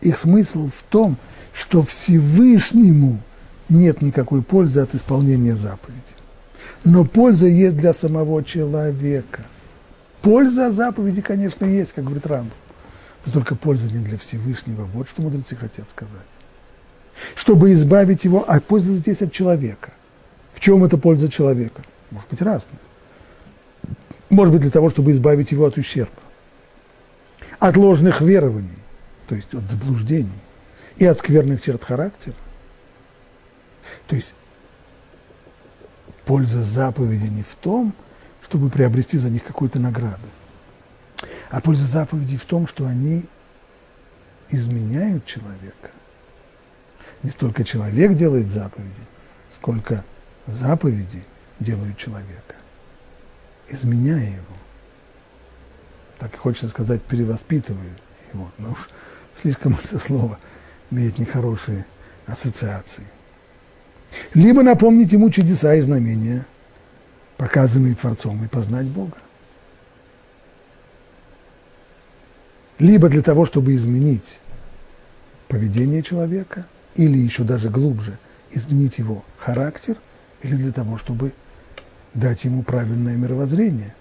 [0.01, 1.17] Их смысл в том,
[1.53, 3.21] что Всевышнему
[3.69, 6.01] нет никакой пользы от исполнения заповеди.
[6.85, 9.43] Но польза есть для самого человека.
[10.21, 12.53] Польза заповеди, конечно, есть, как говорит Рамбам.
[13.25, 14.85] Но только польза не для Всевышнего.
[14.85, 16.34] Вот что мудрецы хотят сказать.
[17.35, 19.93] Чтобы избавить его, а польза здесь от человека–
[20.55, 21.83] в чем это польза человека?
[22.11, 22.79] Может быть разная.
[24.31, 26.13] Может быть для того, чтобы избавить его от ущерба,
[27.59, 28.79] от ложных верований,
[29.29, 30.31] то есть от заблуждений,
[30.97, 32.37] и от скверных черт характера.
[34.07, 34.33] То есть
[36.25, 37.93] польза заповеди не в том,
[38.43, 40.27] чтобы приобрести за них какую-то награду,
[41.51, 43.25] а польза заповедей в том, что они
[44.51, 45.91] изменяют человека.
[47.23, 48.93] Не столько человек делает заповеди,
[49.55, 50.05] сколько
[50.47, 51.25] заповеди
[51.61, 52.55] делают человека,
[53.69, 54.57] изменяя его.
[56.19, 57.99] Так и хочется сказать, перевоспитывая
[58.33, 58.51] его.
[58.59, 58.89] Но уж
[59.35, 60.39] слишком это слово
[60.91, 61.87] имеет нехорошие
[62.27, 63.05] ассоциации.
[64.33, 66.47] Либо напомнить ему чудеса и знамения,
[67.37, 69.17] показанные Творцом, и познать Бога.
[72.79, 74.41] Либо для того, чтобы изменить
[75.49, 78.19] поведение человека, или еще даже глубже,
[78.51, 79.97] изменить его характер–
[80.45, 81.33] или для того, чтобы
[82.13, 83.95] дать ему правильное мировоззрение.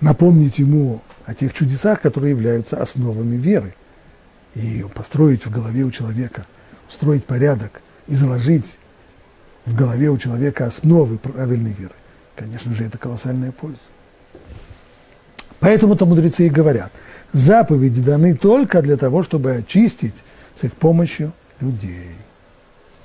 [0.00, 3.74] Напомнить ему о тех чудесах, которые являются основами веры,
[4.54, 6.46] и построить в голове у человека,
[6.88, 8.78] устроить порядок и заложить
[9.66, 11.94] в голове у человека основы правильной веры.
[12.34, 13.78] Конечно же, это колоссальная польза.
[15.58, 16.90] Поэтому-то мудрецы и говорят,
[17.32, 20.14] заповеди даны только для того, чтобы очистить
[20.60, 22.10] с их помощью людей.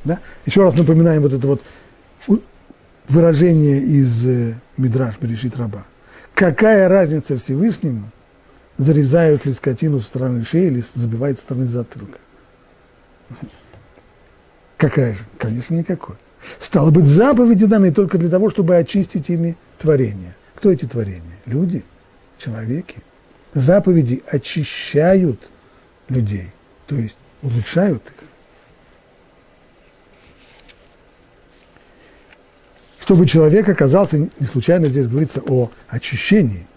[0.03, 0.19] Да?
[0.45, 1.61] Еще раз напоминаем вот это вот
[3.07, 5.85] выражение из э, Мидраш Берешит Раба.
[6.33, 8.11] Какая разница Всевышнему,
[8.77, 12.17] зарезают ли скотину со стороны шеи или забивают со стороны затылка?
[14.77, 15.19] Какая же?
[15.37, 16.15] Конечно, никакой.
[16.59, 20.35] Стало быть, заповеди даны только для того, чтобы очистить ими творение.
[20.55, 21.37] Кто эти творения?
[21.45, 21.83] Люди,
[22.37, 22.97] человеки.
[23.53, 25.39] Заповеди очищают
[26.09, 26.51] людей,
[26.87, 27.15] то есть
[27.45, 28.27] улучшают их.
[32.99, 36.67] Чтобы человек оказался, не случайно здесь говорится о очищении,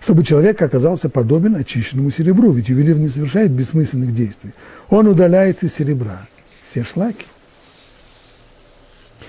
[0.00, 4.52] чтобы человек оказался подобен очищенному серебру, ведь ювелир не совершает бессмысленных действий.
[4.88, 6.26] Он удаляет из серебра
[6.68, 7.26] все шлаки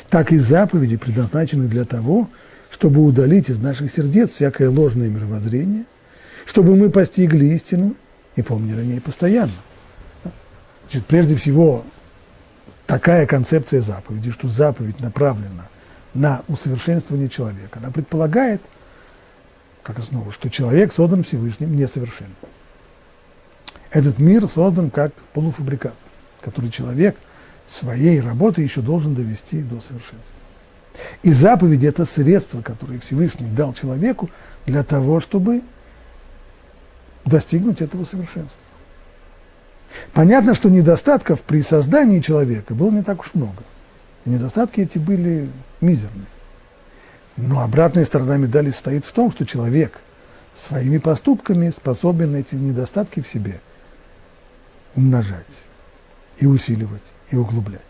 [0.10, 2.30] так и заповеди предназначены для того,
[2.72, 5.86] чтобы удалить из наших сердец всякое ложное мировоззрение,
[6.46, 7.96] чтобы мы постигли истину
[8.36, 9.52] и помнили о ней постоянно.
[10.88, 11.84] Значит, прежде всего,
[12.86, 15.68] такая концепция заповеди, что заповедь направлена
[16.14, 18.62] на усовершенствование человека, она предполагает,
[19.84, 22.36] как основу, что человек создан Всевышним несовершенным.
[23.92, 25.94] Этот мир создан как полуфабрикат,
[26.40, 27.18] который человек
[27.68, 30.36] своей работы еще должен довести до совершенства.
[31.22, 34.30] И заповеди– это средство, которое Всевышний дал человеку
[34.66, 35.64] для того, чтобы
[37.26, 38.62] достигнуть этого совершенства.
[40.14, 43.64] Понятно, что недостатков при создании человека было не так уж много.
[44.26, 45.50] И недостатки эти были
[45.82, 46.28] мизерные.
[47.38, 50.00] Но обратная сторона медали стоит в том, что человек
[50.56, 53.60] своими поступками способен эти недостатки в себе
[54.96, 55.46] умножать
[56.40, 57.82] и усиливать и углублять.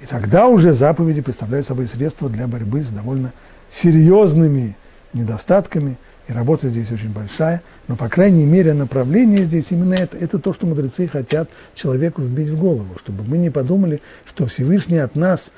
[0.00, 3.32] И тогда уже заповеди представляют собой средства для борьбы с довольно
[3.70, 4.76] серьезными
[5.12, 5.96] недостатками,
[6.28, 10.16] и работа здесь очень большая, но, по крайней мере, направление здесь именно это.
[10.16, 14.98] Это то, что мудрецы хотят человеку вбить в голову, чтобы мы не подумали, что Всевышний
[14.98, 15.52] от нас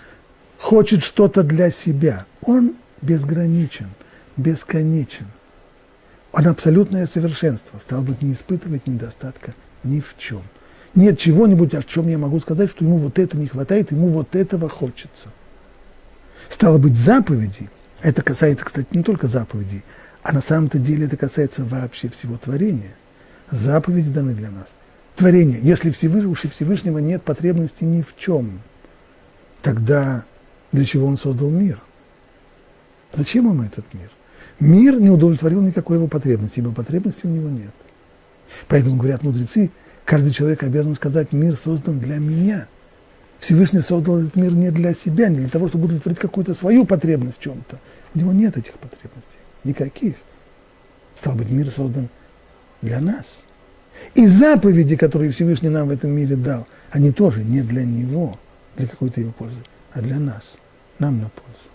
[0.59, 2.27] хочет что-то для себя.
[2.43, 3.89] Он безграничен,
[4.37, 5.27] бесконечен.
[6.33, 9.55] Он абсолютное совершенство, стал быть, не испытывать недостатка
[9.85, 10.43] ни в чем
[10.99, 14.35] нет чего-нибудь, о чем я могу сказать, что ему вот это не хватает, ему вот
[14.35, 15.29] этого хочется.
[16.49, 19.85] Стало быть, заповеди, это касается, кстати, не только заповедей,
[20.23, 22.95] а на самом-то деле это касается вообще всего творения.
[23.51, 24.69] Заповеди даны для нас.
[25.16, 25.59] Творение.
[25.61, 28.61] Если Всевышнего, у Всевышнего нет потребности ни в чем,
[29.62, 30.25] тогда
[30.73, 31.81] для чего он создал мир?
[33.14, 34.11] Зачем ему этот мир?
[34.61, 37.73] Мир не удовлетворил никакой его потребности, ибо потребности у него нет.
[38.69, 39.71] Поэтому, говорят мудрецы,
[40.09, 42.66] Каждый человек обязан сказать, мир создан для меня.
[43.41, 47.37] Всевышний создал этот мир не для себя, не для того, чтобы удовлетворить какую-то свою потребность
[47.37, 47.79] в чем-то.
[48.14, 49.38] У него нет этих потребностей,
[49.69, 50.16] никаких.
[51.14, 52.09] Стал быть, мир создан
[52.83, 53.27] для нас.
[54.14, 58.39] И заповеди, которые Всевышний нам в этом мире дал, они тоже не для него,
[58.77, 59.59] для какой-то его пользы,
[59.93, 60.55] а для нас,
[60.99, 61.69] нам на пользу.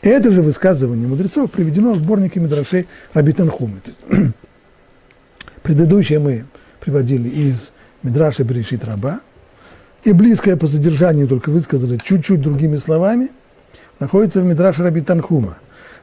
[0.00, 3.80] Это же высказывание мудрецов приведено в сборнике Медрашей Рабитанхумы.
[5.62, 6.46] Предыдущее мы
[6.80, 7.72] приводили из
[8.02, 9.20] Мидраша Берешит Раба,
[10.04, 13.30] и близкое по содержанию, только высказали чуть-чуть другими словами,
[13.98, 15.58] находится в Мидраше Раби Танхума.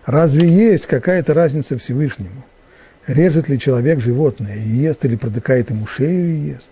[0.05, 2.43] Разве есть какая-то разница Всевышнему?
[3.07, 6.67] Режет ли человек животное и ест, или протыкает ему шею и ест?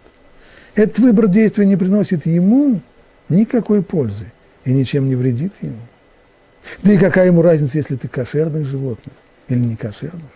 [0.75, 2.81] Этот выбор действия не приносит ему
[3.29, 4.31] никакой пользы
[4.65, 5.79] и ничем не вредит ему.
[6.81, 9.13] Да и какая ему разница, если ты кошерных животных
[9.47, 10.31] или не кошерных?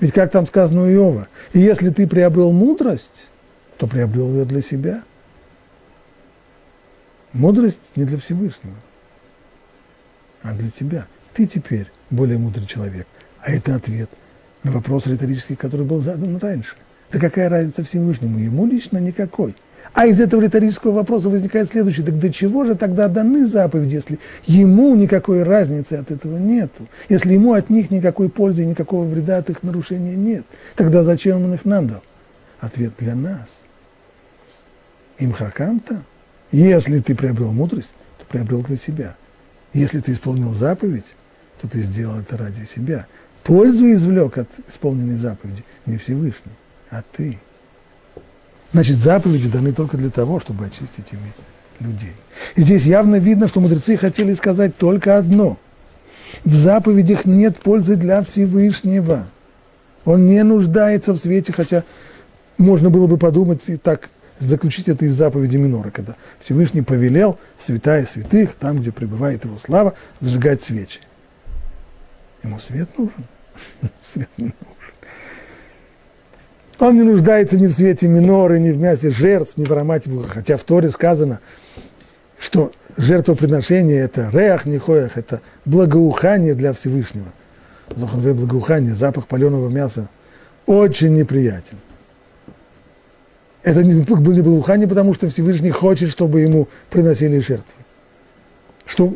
[0.00, 3.06] Ведь как там сказано у Иова, и если ты приобрел мудрость,
[3.78, 5.02] то приобрел ее для себя.
[7.32, 8.76] Мудрость не для Всевышнего,
[10.42, 11.06] а для тебя.
[11.34, 13.06] Ты теперь более мудрый человек.
[13.40, 14.10] А это ответ
[14.62, 16.74] на вопрос риторический, который был задан раньше.
[17.12, 18.38] Да какая разница Всевышнему?
[18.38, 19.54] Ему лично никакой.
[19.94, 22.02] А из этого риторического вопроса возникает следующий.
[22.02, 26.70] Так до чего же тогда даны заповеди, если ему никакой разницы от этого нет?
[27.08, 30.44] Если ему от них никакой пользы и никакого вреда от их нарушения нет?
[30.76, 32.02] Тогда зачем он их нам дал?
[32.60, 33.48] Ответ для нас.
[35.18, 36.02] Им хакамта.
[36.52, 39.16] Если ты приобрел мудрость, то приобрел для себя.
[39.72, 41.04] Если ты исполнил заповедь,
[41.60, 43.06] то ты сделал это ради себя.
[43.42, 46.52] Пользу извлек от исполненной заповеди не Всевышний,
[46.90, 47.38] а ты.
[48.72, 51.32] Значит, заповеди даны только для того, чтобы очистить ими
[51.80, 52.12] людей.
[52.54, 55.56] И здесь явно видно, что мудрецы хотели сказать только одно.
[56.44, 59.26] В заповедях нет пользы для Всевышнего.
[60.04, 61.84] Он не нуждается в свете, хотя
[62.58, 68.04] можно было бы подумать и так заключить это из заповеди Минора, когда Всевышний повелел святая
[68.06, 71.00] святых, там, где пребывает его слава, зажигать свечи.
[72.42, 73.24] Ему свет нужен.
[74.02, 74.56] Свет не нужен.
[76.78, 80.30] Он не нуждается ни в свете миноры, ни в мясе жертв, ни в аромате блуха.
[80.34, 81.40] Хотя в Торе сказано,
[82.38, 87.26] что жертвоприношение– это реах нихоях, это благоухание для Всевышнего.
[87.96, 90.08] Зоханве благоухание, запах паленого мяса
[90.66, 91.78] очень неприятен.
[93.64, 97.74] Это не было благоухание, потому что Всевышний хочет, чтобы ему приносили жертвы.
[98.86, 99.12] Что,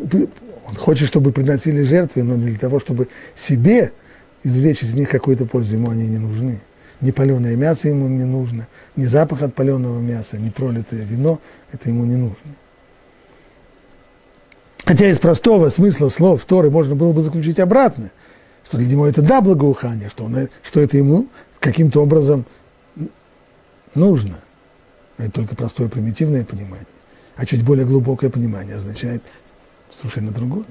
[0.66, 3.92] он хочет, чтобы приносили жертвы, но не для того, чтобы себе
[4.44, 6.60] извлечь из них какую-то пользу, ему они не нужны.
[7.00, 11.40] Ни паленое мясо ему не нужно, ни запах от паленого мяса, ни пролитое вино,
[11.72, 12.54] это ему не нужно.
[14.84, 18.10] Хотя из простого смысла слов Торы можно было бы заключить обратно,
[18.64, 21.26] что для него это да благоухание, что, он, что это ему
[21.58, 22.46] каким-то образом
[23.94, 24.38] нужно.
[25.18, 26.86] Это только простое примитивное понимание.
[27.36, 29.22] А чуть более глубокое понимание означает
[29.94, 30.64] совершенно другое.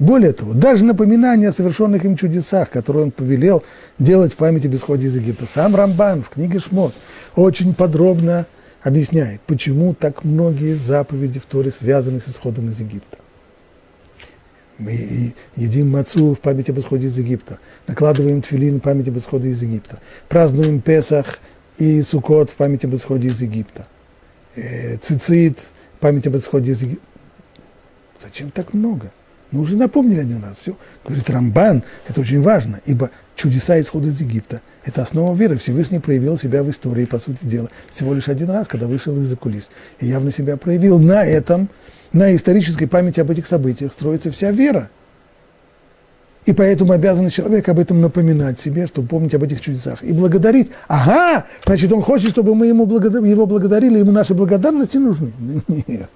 [0.00, 3.62] Более того, даже напоминание о совершенных им чудесах, которые он повелел
[3.98, 5.44] делать в памяти об исходе из Египта.
[5.52, 6.94] Сам Рамбан в книге Шмот
[7.36, 8.46] очень подробно
[8.82, 13.18] объясняет, почему так многие заповеди в Торе связаны с исходом из Египта.
[14.78, 19.50] Мы едим мацу в память об исходе из Египта, накладываем тфилин в память об исходе
[19.50, 21.40] из Египта, празднуем Песах
[21.76, 23.86] и Сукот в память об исходе из Египта,
[24.56, 27.09] э, цицит в память об исходе из Египта.
[28.22, 29.10] Зачем так много?
[29.50, 30.56] Мы уже напомнили один раз.
[30.62, 30.76] Все.
[31.04, 35.56] Говорит Рамбан, это очень важно, ибо чудеса исхода из Египта– это основа веры.
[35.56, 39.36] Всевышний проявил себя в истории, по сути дела, всего лишь один раз, когда вышел из-за
[39.36, 39.68] кулис.
[39.98, 41.68] И явно себя проявил на этом–
[42.12, 44.90] на исторической памяти об этих событиях строится вся вера.
[46.46, 50.02] И поэтому обязан человек об этом напоминать себе, чтобы помнить об этих чудесах.
[50.02, 50.70] И благодарить.
[50.88, 53.22] Ага, значит, он хочет, чтобы мы ему благодар...
[53.24, 55.32] его благодарили, ему наши благодарности нужны.
[55.68, 56.10] Нет.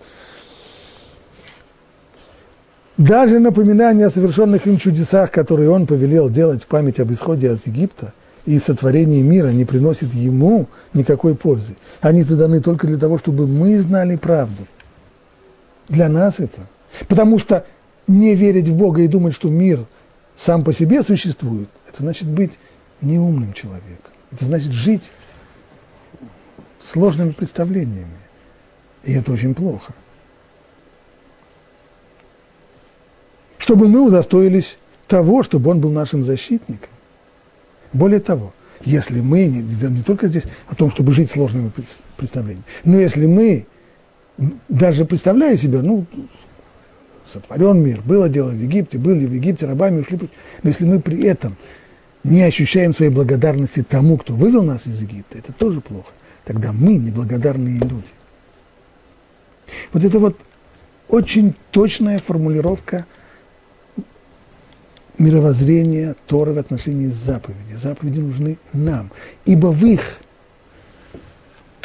[2.97, 7.66] Даже напоминание о совершенных им чудесах, которые он повелел делать в память об исходе из
[7.66, 8.12] Египта
[8.47, 11.74] и сотворении мира, не приносит ему никакой пользы.
[12.01, 14.66] Они-то даны только для того, чтобы мы знали правду.
[15.88, 16.68] Для нас это.
[17.09, 17.66] Потому что
[18.07, 19.86] не верить в Бога и думать, что мир
[20.36, 22.53] сам по себе существует, это значит быть
[23.01, 24.12] неумным человеком.
[24.30, 25.11] Это значит жить
[26.80, 28.07] сложными представлениями.
[29.03, 29.95] И это очень плохо.
[33.65, 36.91] Чтобы мы удостоились того, чтобы он был нашим защитником.
[37.95, 38.53] Более того,
[38.85, 41.73] если мы, не, не только здесь о том, чтобы жить сложными
[42.19, 43.65] представлениями, но если мы
[44.69, 46.05] даже представляя себе, ну,
[47.27, 50.19] сотворен мир, было дело в Египте, были в Египте, рабами ушли.
[50.62, 51.57] Но если мы при этом
[52.23, 56.12] не ощущаем своей благодарности тому, кто вывел нас из Египта, это тоже плохо.
[56.45, 58.12] Тогда мы неблагодарные люди.
[59.95, 60.39] Вот это вот
[61.09, 63.07] очень точная формулировка
[65.19, 67.75] мировоззрения Торы в отношении заповеди.
[67.81, 69.11] Заповеди нужны нам,
[69.45, 70.19] ибо в их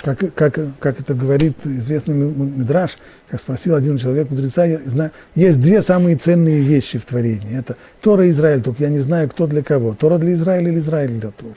[0.01, 2.97] как, как, как это говорит известный Мидраш,
[3.29, 7.57] как спросил один человек мудреца, я знаю, есть две самые ценные вещи в творении.
[7.57, 9.93] Это Тора и Израиль, только я не знаю, кто для кого.
[9.93, 11.55] Тора для Израиля или Израиль для Торы.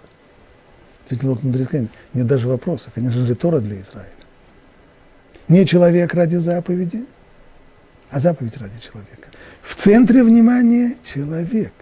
[1.06, 1.68] Ответил вот мудрец,
[2.14, 4.08] нет даже вопроса, конечно же, Тора для Израиля.
[5.48, 7.04] Не человек ради заповеди,
[8.10, 9.28] а заповедь ради человека.
[9.62, 11.72] В центре внимания человек.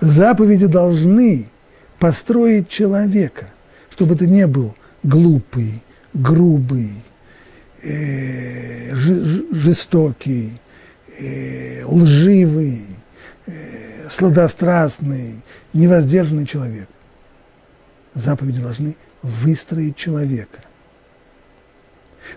[0.00, 1.46] Заповеди должны
[1.98, 3.48] построить человека
[3.94, 4.74] чтобы ты не был
[5.04, 5.80] глупый,
[6.14, 6.90] грубый,
[7.80, 10.60] э, жестокий,
[11.16, 12.82] э, лживый,
[13.46, 15.36] э, сладострастный,
[15.72, 16.88] невоздержанный человек.
[18.14, 20.58] Заповеди должны выстроить человека.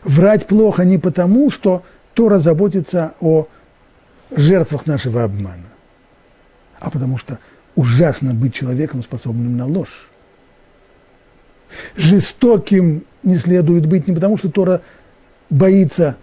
[0.03, 1.83] Врать плохо не потому, что
[2.17, 3.47] Тора заботится о
[4.35, 5.67] жертвах нашего обмана,
[6.79, 7.37] а потому что
[7.75, 10.09] ужасно быть человеком, способным на ложь.
[11.95, 14.81] Жестоким не следует быть не потому, что Тора
[15.51, 16.17] боится,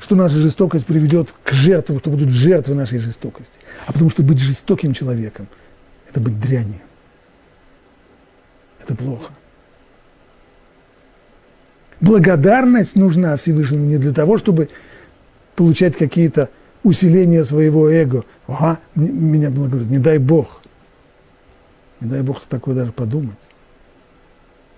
[0.00, 4.38] что наша жестокость приведет к жертвам, что будут жертвы нашей жестокости, а потому что быть
[4.38, 5.48] жестоким человеком–
[6.08, 6.80] это быть дрянью.
[8.80, 9.34] Это плохо.
[12.00, 14.68] Благодарность нужна Всевышнему не для того, чтобы
[15.56, 16.48] получать какие-то
[16.84, 18.24] усиления своего эго.
[18.46, 20.62] Ага, меня благодарят, не дай Бог.
[22.00, 23.36] Не дай Бог такое даже подумать.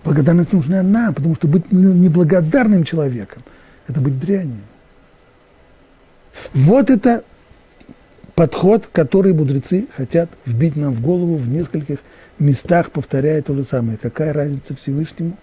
[0.03, 3.43] Благодарность нужна нам, потому что быть неблагодарным человеком–
[3.87, 4.63] это быть дрянью.
[6.55, 7.23] Вот это
[8.35, 11.99] подход, который мудрецы хотят вбить нам в голову в нескольких
[12.39, 13.99] местах, повторяя то же самое.
[13.99, 15.37] Какая разница Всевышнему?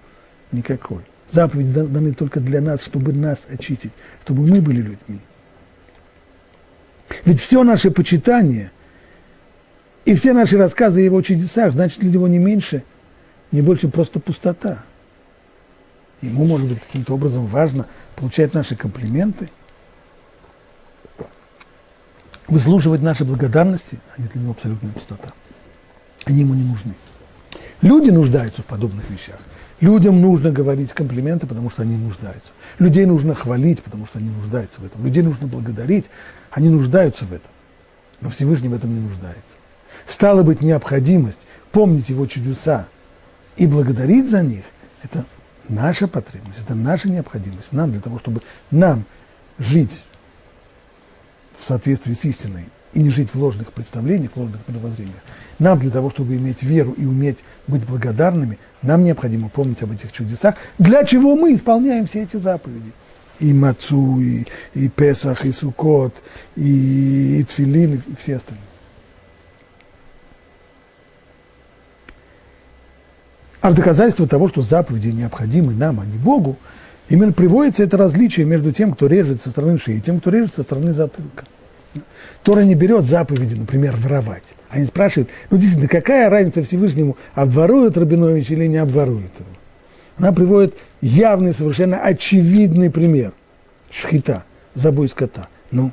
[0.51, 1.01] Никакой.
[1.31, 5.19] Заповеди даны только для нас, чтобы нас очистить, чтобы мы были людьми.
[7.25, 8.71] Ведь все наше почитание
[10.05, 12.83] и все наши рассказы о его чудесах значит для него не меньше–
[13.51, 14.83] не больше просто пустота.
[16.21, 19.49] Ему, может быть, каким-то образом важно получать наши комплименты,
[22.47, 25.31] выслушивать наши благодарности, они для него абсолютная пустота.
[26.25, 26.95] Они ему не нужны.
[27.81, 29.39] Люди нуждаются в подобных вещах.
[29.79, 32.49] Людям нужно говорить комплименты, потому что они нуждаются.
[32.79, 35.03] Людей нужно хвалить, потому что они нуждаются в этом.
[35.05, 36.09] Людей нужно благодарить,
[36.49, 37.51] они нуждаются в этом.
[38.21, 39.43] Но Всевышний в этом не нуждается.
[40.07, 41.39] Стало быть, необходимость
[41.71, 42.87] помнить его чудеса
[43.55, 44.63] и благодарить за них–
[45.03, 45.25] это
[45.69, 47.71] наша потребность, это наша необходимость.
[47.71, 49.05] Нам для того, чтобы нам
[49.59, 50.05] жить
[51.59, 55.21] в соответствии с истиной и не жить в ложных представлениях, в ложных мировоззрениях.
[55.59, 58.57] Нам для того, чтобы иметь веру и уметь быть благодарными,
[58.87, 62.91] нам необходимо помнить об этих чудесах, для чего мы исполняем все эти заповеди.
[63.39, 66.15] И Мацу, и, и Песах, и Сукот,
[66.55, 68.63] и, и Тфилин, и все остальные.
[73.61, 76.57] А в доказательство того, что заповеди необходимы нам, а не Богу,
[77.09, 80.55] именно приводится это различие между тем, кто режет со стороны шеи, и тем, кто режет
[80.55, 81.43] со стороны затылка.
[82.43, 84.56] Тора не берет заповеди, например, воровать.
[84.69, 89.49] Они спрашивают, ну действительно, какая разница Всевышнему, обворует Рабинович или не обворует его?
[90.17, 93.33] Она приводит явный, совершенно очевидный пример.
[93.89, 94.43] Шхита,
[94.73, 95.47] забой скота.
[95.71, 95.91] Ну,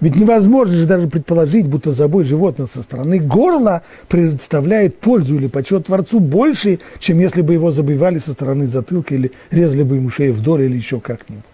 [0.00, 5.86] ведь невозможно же даже предположить, будто забой животного со стороны горла представляет пользу или почет
[5.86, 10.34] Творцу больше, чем если бы его забивали со стороны затылка или резали бы ему шею
[10.34, 11.44] вдоль или еще как-нибудь.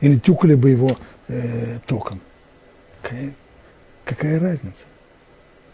[0.00, 0.90] Или тюкали бы его
[1.26, 2.20] э, током.
[3.02, 3.32] Какая,
[4.04, 4.86] какая разница?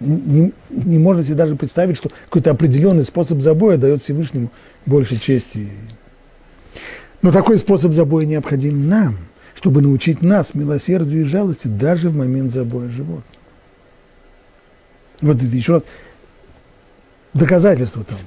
[0.01, 4.51] Не, не можете даже представить, что какой-то определенный способ забоя дает Всевышнему
[4.87, 5.71] больше чести.
[7.21, 9.19] Но такой способ забоя необходим нам,
[9.55, 13.25] чтобы научить нас милосердию и жалости даже в момент забоя животных.
[15.21, 15.83] Вот это еще раз
[17.35, 18.21] доказательство тому.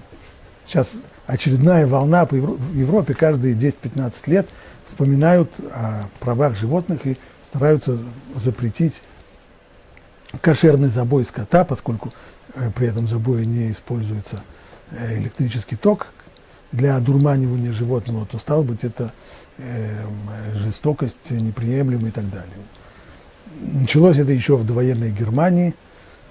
[0.65, 0.89] Сейчас
[1.25, 4.47] очередная волна по в Европе каждые 10-15 лет
[4.85, 7.17] вспоминают о правах животных и
[7.49, 7.97] стараются
[8.35, 9.01] запретить
[10.39, 12.13] кошерный забой скота, поскольку
[12.53, 14.43] э, при этом забое не используется
[14.91, 16.07] э, электрический ток
[16.71, 19.11] для одурманивания животного, то стало быть это
[19.57, 20.05] э,
[20.55, 22.55] жестокость неприемлемая и так далее.
[23.59, 25.75] Началось это еще в довоенной Германии,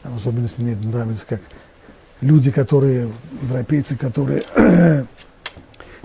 [0.03, 1.41] в особенности мне нравится, как
[2.23, 3.11] люди, которые,
[3.43, 4.43] европейцы, которые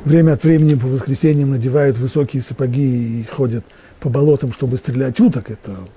[0.04, 3.64] время от времени по воскресеньям надевают высокие сапоги и ходят
[4.02, 5.88] по болотам, чтобы стрелять уток, это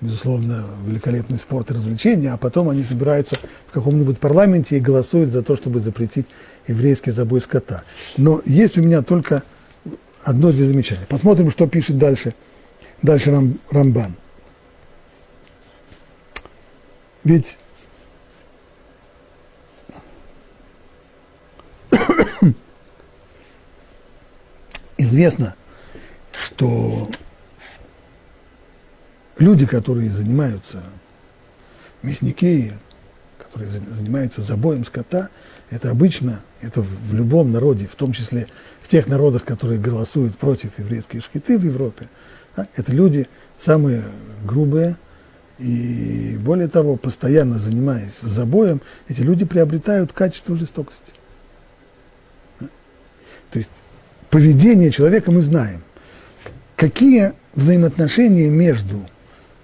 [0.00, 3.36] безусловно, великолепный спорт и развлечения, а потом они собираются
[3.66, 6.26] в каком-нибудь парламенте и голосуют за то, чтобы запретить
[6.66, 7.84] еврейский забой скота.
[8.16, 9.42] Но есть у меня только
[10.22, 11.06] одно здесь замечание.
[11.06, 12.34] Посмотрим, что пишет дальше,
[13.02, 14.14] дальше Рам, Рамбан.
[17.24, 17.58] Ведь
[24.96, 25.54] известно,
[26.32, 27.10] что
[29.40, 30.84] люди, которые занимаются,
[32.02, 32.72] мясники,
[33.38, 35.30] которые занимаются забоем скота,
[35.70, 38.46] это обычно, это в любом народе, в том числе
[38.80, 42.08] в тех народах, которые голосуют против еврейских шкиты в Европе,
[42.56, 43.28] да, это люди
[43.58, 44.04] самые
[44.44, 44.96] грубые,
[45.58, 51.12] и более того, постоянно занимаясь забоем, эти люди приобретают качество жестокости.
[53.50, 53.70] То есть
[54.30, 55.82] поведение человека мы знаем.
[56.76, 59.06] Какие взаимоотношения между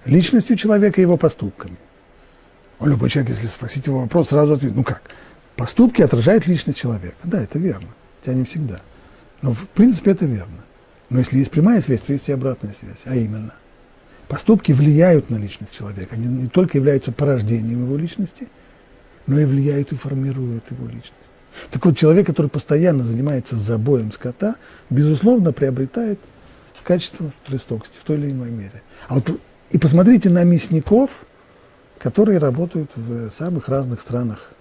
[0.07, 1.77] личностью человека и его поступками.
[2.79, 5.01] Любой человек, если спросить его вопрос, сразу ответит, ну как,
[5.55, 7.15] поступки отражают личность человека.
[7.23, 7.87] Да, это верно,
[8.19, 8.81] хотя не всегда.
[9.41, 10.63] Но в принципе это верно.
[11.09, 13.53] Но если есть прямая связь, то есть и обратная связь, а именно.
[14.27, 16.15] Поступки влияют на личность человека.
[16.15, 18.49] Они не только являются порождением его личности,
[19.25, 21.13] но и влияют и формируют его личность.
[21.71, 24.55] Так вот, человек, который постоянно занимается забоем скота,
[24.89, 26.19] безусловно, приобретает
[26.83, 28.81] качество жестокости в той или иной мере.
[29.07, 29.39] А вот
[29.71, 31.25] и посмотрите на мясников,
[31.99, 34.51] которые работают в самых разных странах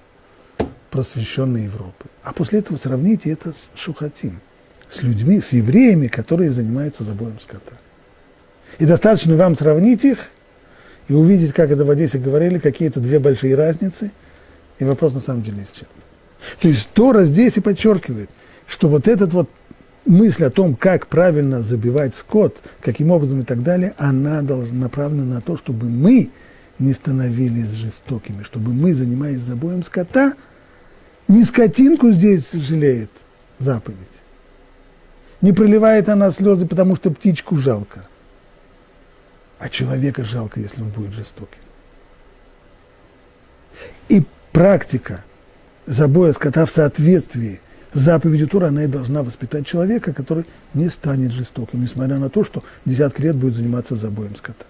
[0.91, 2.07] просвещенной Европы.
[2.23, 4.41] А после этого сравните это с Шухатим,
[4.89, 7.75] с людьми, с евреями, которые занимаются забоем скота.
[8.79, 10.19] И достаточно вам сравнить их
[11.09, 14.11] и увидеть, как это в Одессе говорили, какие-то две большие разницы,
[14.79, 16.03] и вопрос на самом деле исчерпан.
[16.61, 18.31] То есть Тора здесь и подчеркивает,
[18.67, 19.51] что вот этот вот
[20.07, 25.35] мысль о том, как правильно забивать скот, каким образом и так далее, она должна направлена
[25.35, 26.31] на то, чтобы мы
[26.79, 30.35] не становились жестокими, чтобы мы, занимаясь забоем скота,
[31.29, 33.11] не скотинку здесь жалеет
[33.59, 33.99] заповедь,
[35.41, 38.07] не проливает она слезы, потому что птичку жалко,
[39.59, 41.59] а человека жалко, если он будет жестоким.
[44.09, 45.25] И практика
[45.87, 47.61] забоя скота в соответствии
[47.99, 50.45] заповедью Тура, она и должна воспитать человека, который
[50.75, 54.65] не станет жестоким, несмотря на то, что десятки лет будет заниматься забоем скота.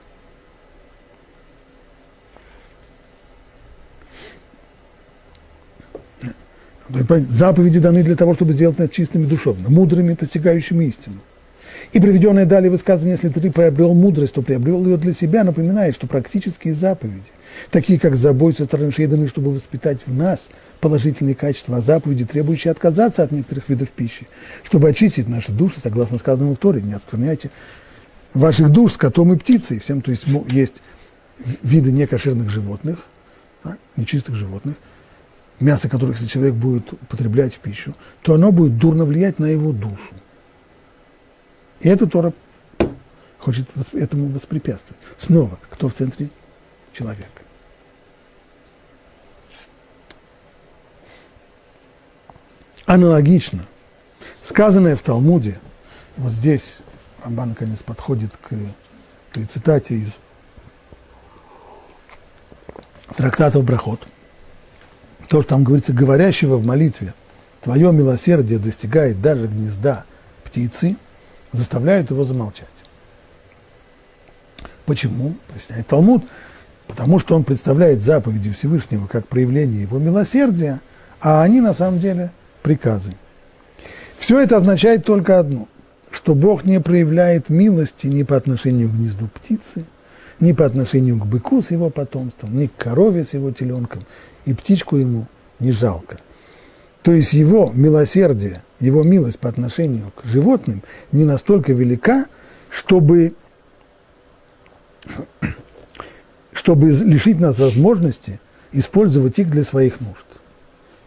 [6.89, 11.17] Заповеди даны для того, чтобы сделать нас чистыми душевно, мудрыми, постигающими истину.
[11.93, 16.07] И приведенное далее высказывание, если ты приобрел мудрость, то приобрел ее для себя, напоминает, что
[16.07, 17.25] практические заповеди,
[17.71, 20.41] такие как заботиться траншеи, даны, чтобы воспитать в нас
[20.81, 24.29] положительные качества, а заповеди, требующие отказаться от некоторых видов пищи,
[24.63, 27.51] чтобы очистить наши души, согласно сказанному в Торе, не оскверняйте
[28.35, 30.75] ваших душ с котом и птицей, всем, то есть есть
[31.63, 32.99] виды некошерных животных,
[33.65, 34.77] да, нечистых животных,
[35.61, 39.73] мясо которых, если человек будет употреблять в пищу, то оно будет дурно влиять на его
[39.73, 40.15] душу.
[41.81, 42.33] И это Тора
[43.39, 45.01] хочет этому воспрепятствовать.
[45.19, 46.31] Снова, кто в центре?
[46.93, 47.36] Человек.
[52.87, 53.67] Аналогично,
[54.43, 55.59] сказанное в Талмуде,
[56.17, 56.79] вот здесь
[57.25, 58.49] Рамбан, наконец, подходит к,
[59.33, 60.09] к цитате из
[63.17, 64.07] трактатов Брахот.
[65.29, 67.13] То, что там говорится, говорящего в молитве,
[67.61, 70.05] твое милосердие достигает даже гнезда
[70.45, 70.97] птицы–
[71.57, 72.69] заставляют его замолчать.
[74.85, 75.35] Почему?
[75.49, 76.25] Поясняет Талмуд.
[76.87, 80.81] Потому что он представляет заповеди Всевышнего как проявление его милосердия,
[81.21, 82.31] а они на самом деле
[82.67, 83.15] приказы.
[84.19, 85.69] Все это означает только одно,
[86.11, 89.85] что Бог не проявляет милости ни по отношению к гнезду птицы,
[90.41, 94.05] ни по отношению к быку с его потомством, ни к корове с его теленком,
[94.47, 95.27] и птичку ему
[95.61, 96.19] не жалко.
[97.03, 102.27] То есть его милосердие его милость по отношению к животным не настолько велика,
[102.69, 103.35] чтобы,
[106.53, 108.41] чтобы лишить нас возможности
[108.73, 110.26] использовать их для своих нужд.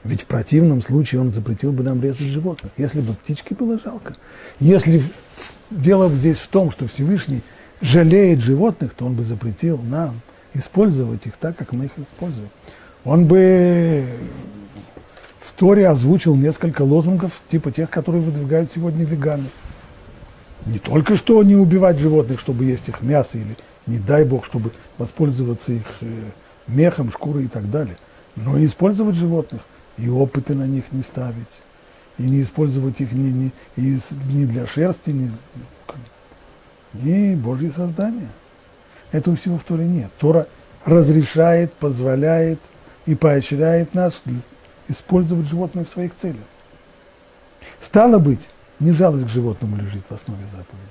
[0.04, 4.16] Ведь в противном случае он запретил бы нам резать животных, если бы птички было жалко.
[4.60, 5.04] Если
[5.70, 7.42] дело здесь в том, что Всевышний
[7.82, 10.22] жалеет животных, то он бы запретил нам
[10.54, 12.50] использовать их так, как мы их используем.
[13.04, 14.06] Он бы
[15.60, 19.48] Торе озвучил несколько лозунгов, типа тех, которые выдвигают сегодня веганы.
[20.66, 24.72] Не только что не убивать животных, чтобы есть их мясо, или не дай бог, чтобы
[24.98, 26.08] воспользоваться их э,
[26.68, 27.98] мехом, шкурой и так далее,
[28.38, 29.62] но и использовать животных,
[30.00, 31.36] и опыты на них не ставить,
[32.18, 35.32] и не использовать их ни, ни, ни для шерсти, ни,
[36.94, 38.30] ни Божье создание.
[39.12, 40.12] Этого всего в Торе нет.
[40.20, 40.48] Тора
[40.86, 42.60] разрешает, позволяет
[43.06, 44.22] и поощряет нас
[44.88, 46.44] использовать животное в своих целях.
[47.82, 48.48] Стало быть,
[48.80, 50.90] не жалость к животному лежит в основе заповеди.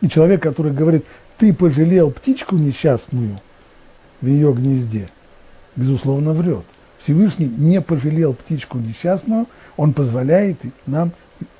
[0.00, 1.04] И человек, который говорит,
[1.38, 3.40] ты пожалел птичку несчастную
[4.20, 5.08] в ее гнезде,
[5.76, 6.64] безусловно, врет.
[6.98, 9.46] Всевышний не пожалел птичку несчастную,
[9.76, 11.12] он позволяет нам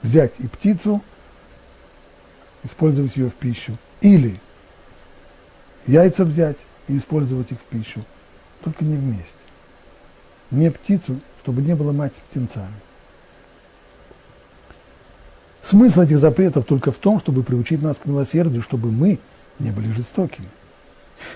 [0.03, 1.03] взять и птицу,
[2.65, 3.79] использовать ее в пищу.
[4.01, 4.41] Или
[5.87, 6.59] яйца взять
[6.89, 8.05] и использовать их в пищу,
[8.63, 9.25] только не вместе.
[10.51, 12.75] Не птицу чтобы не было мать с птенцами.
[15.63, 19.19] Смысл этих запретов только в том, чтобы приучить нас к милосердию, чтобы мы
[19.59, 20.49] не были жестокими.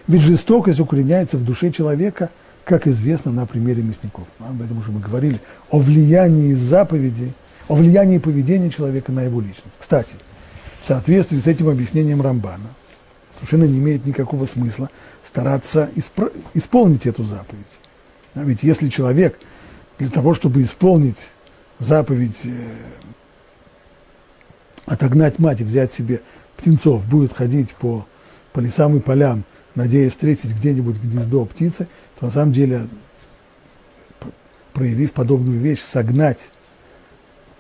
[0.07, 2.29] Ведь жестокость укореняется в душе человека,
[2.65, 4.27] как известно на примере мясников.
[4.39, 5.41] Об этом уже мы говорили.
[5.71, 7.33] О влиянии заповедей,
[7.69, 9.77] о влиянии поведения человека на его личность.
[9.79, 10.17] Кстати,
[10.81, 12.69] в соответствии с этим объяснением Рамбана,
[13.33, 14.91] совершенно не имеет никакого смысла
[15.25, 17.65] стараться исп- исполнить эту заповедь.
[18.35, 19.39] А ведь если человек–
[20.03, 21.31] для того, чтобы исполнить
[21.79, 22.51] заповедь э,
[24.85, 26.23] отогнать мать и взять себе
[26.57, 28.05] птенцов, будет ходить по,
[28.53, 29.45] по лесам и полям,
[29.77, 31.87] надеясь встретить где-нибудь гнездо птицы,
[32.23, 32.87] то на самом деле,
[34.75, 36.39] проявив подобную вещь, согнать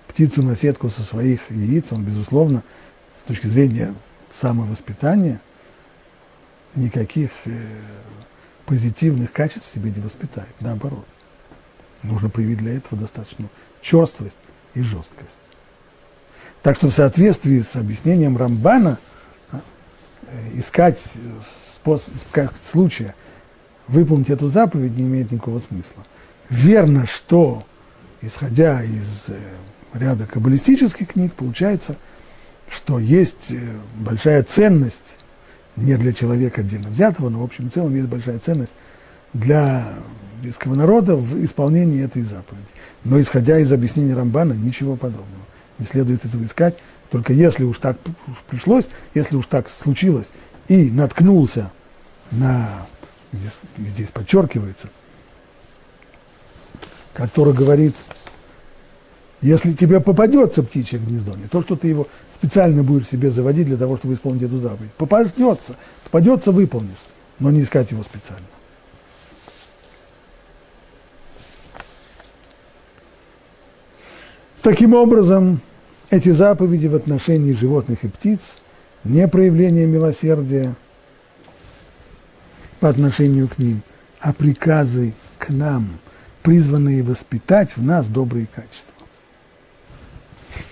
[0.07, 2.63] птицу на сетку со своих яиц, он, безусловно,
[3.21, 3.93] с точки зрения
[4.31, 5.41] самовоспитания,
[6.77, 7.59] никаких э,
[8.65, 11.07] позитивных качеств в себе не воспитает, наоборот.
[12.05, 13.49] Нужно проявить для этого достаточно
[13.81, 14.39] черствость
[14.75, 15.31] и жесткость.
[16.63, 19.01] Так что в соответствии с объяснением Рамбана
[19.51, 19.59] э,
[20.55, 21.03] искать,
[21.75, 23.17] способ, искать случая
[23.89, 26.05] выполнить эту заповедь не имеет никакого смысла.
[26.49, 27.65] Верно, что,
[28.21, 29.39] исходя из э,
[29.95, 31.97] ряда каббалистических книг, получается,
[32.69, 33.61] что есть э,
[33.99, 35.17] большая ценность
[35.77, 38.73] не для человека отдельно взятого, но в общем и целом есть большая ценность
[39.33, 39.89] для
[40.39, 42.67] еврейского народа в исполнении этой заповеди.
[43.05, 45.27] Но исходя из объяснения Рамбана, ничего подобного.
[45.79, 46.77] Не следует этого искать,
[47.11, 47.97] только если уж так
[48.49, 50.27] пришлось, если уж так случилось,
[50.69, 51.71] и наткнулся
[52.31, 52.87] на,
[53.33, 54.89] здесь, здесь подчеркивается,
[57.15, 57.95] который говорит,
[59.41, 63.77] если тебе попадется птичье гнездо, не то, что ты его специально будешь себе заводить для
[63.77, 67.05] того, чтобы исполнить эту заповедь, попадется, попадется, выполнишь,
[67.39, 68.47] но не искать его специально.
[74.63, 75.61] Таким образом,
[76.09, 78.59] эти заповеди в отношении животных и птиц
[79.03, 80.77] не проявление милосердия
[82.83, 83.81] по отношению к ним,
[84.19, 86.01] а приказы к нам,
[86.43, 88.93] призванные воспитать в нас добрые качества.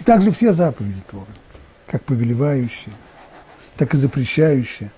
[0.00, 1.30] И также все заповеди Торы,
[1.86, 2.92] как повелевающие,
[3.76, 4.90] так и запрещающие,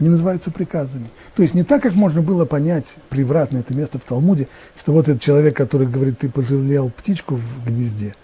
[0.00, 1.08] они называются приказами.
[1.36, 5.08] То есть не так, как можно было понять превратно это место в Талмуде, что вот
[5.08, 8.16] этот человек, который говорит, ты пожалел птичку в гнезде,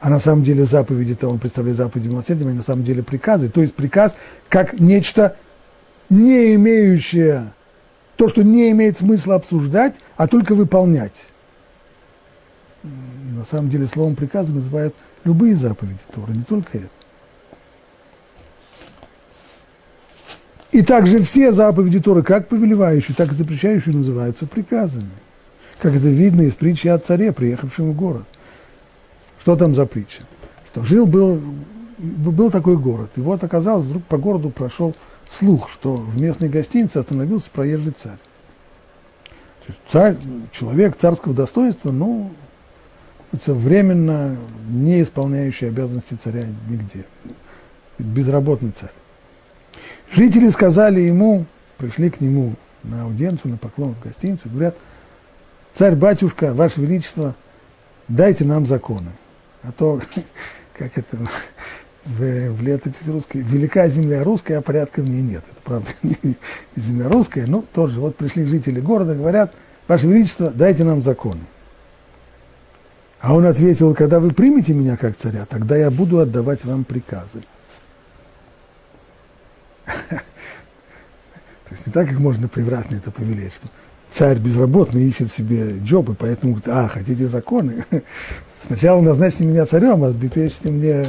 [0.00, 3.48] а на самом деле заповеди-то он представляет заповеди милосердия, а на самом деле приказы.
[3.48, 4.16] То есть приказ
[4.48, 5.36] как нечто
[6.08, 7.52] не имеющее,
[8.20, 11.28] то, что не имеет смысла обсуждать, а только выполнять.
[12.82, 14.94] На самом деле словом приказы называют
[15.24, 16.90] любые заповеди Торы, не только это.
[20.70, 25.08] И также все заповеди Торы, как повелевающие, так и запрещающие, называются приказами.
[25.80, 28.26] Как это видно из притчи о царе, приехавшем в город.
[29.38, 30.24] Что там за притча?
[30.66, 31.40] Что жил был,
[31.96, 34.94] был такой город, и вот оказалось, вдруг по городу прошел
[35.30, 38.18] слух, что в местной гостинице остановился проезжий царь.
[39.88, 40.16] Царь,
[40.50, 42.32] человек царского достоинства, ну,
[43.32, 44.36] это временно
[44.68, 47.04] не исполняющий обязанности царя нигде.
[47.98, 48.92] Безработный царь.
[50.10, 51.44] Жители сказали ему,
[51.78, 54.76] пришли к нему на аудиенцию, на поклон в гостиницу, говорят,
[55.74, 57.36] царь-батюшка, ваше величество,
[58.08, 59.12] дайте нам законы.
[59.62, 60.00] А то,
[60.76, 61.16] как это
[62.04, 65.44] в, в летописи русской, велика земля русская, а порядка в ней нет.
[65.50, 66.36] Это правда не
[66.76, 69.54] земля русская, но тоже вот пришли жители города, говорят,
[69.86, 71.42] ваше величество, дайте нам законы.
[73.20, 77.44] А он ответил, когда вы примете меня как царя, тогда я буду отдавать вам приказы.
[80.08, 83.68] То есть не так, как можно превратно это повелеть, что
[84.10, 87.84] царь безработный ищет себе джобы, поэтому говорит, а, хотите законы?
[88.66, 91.04] Сначала назначьте меня царем, а обеспечьте мне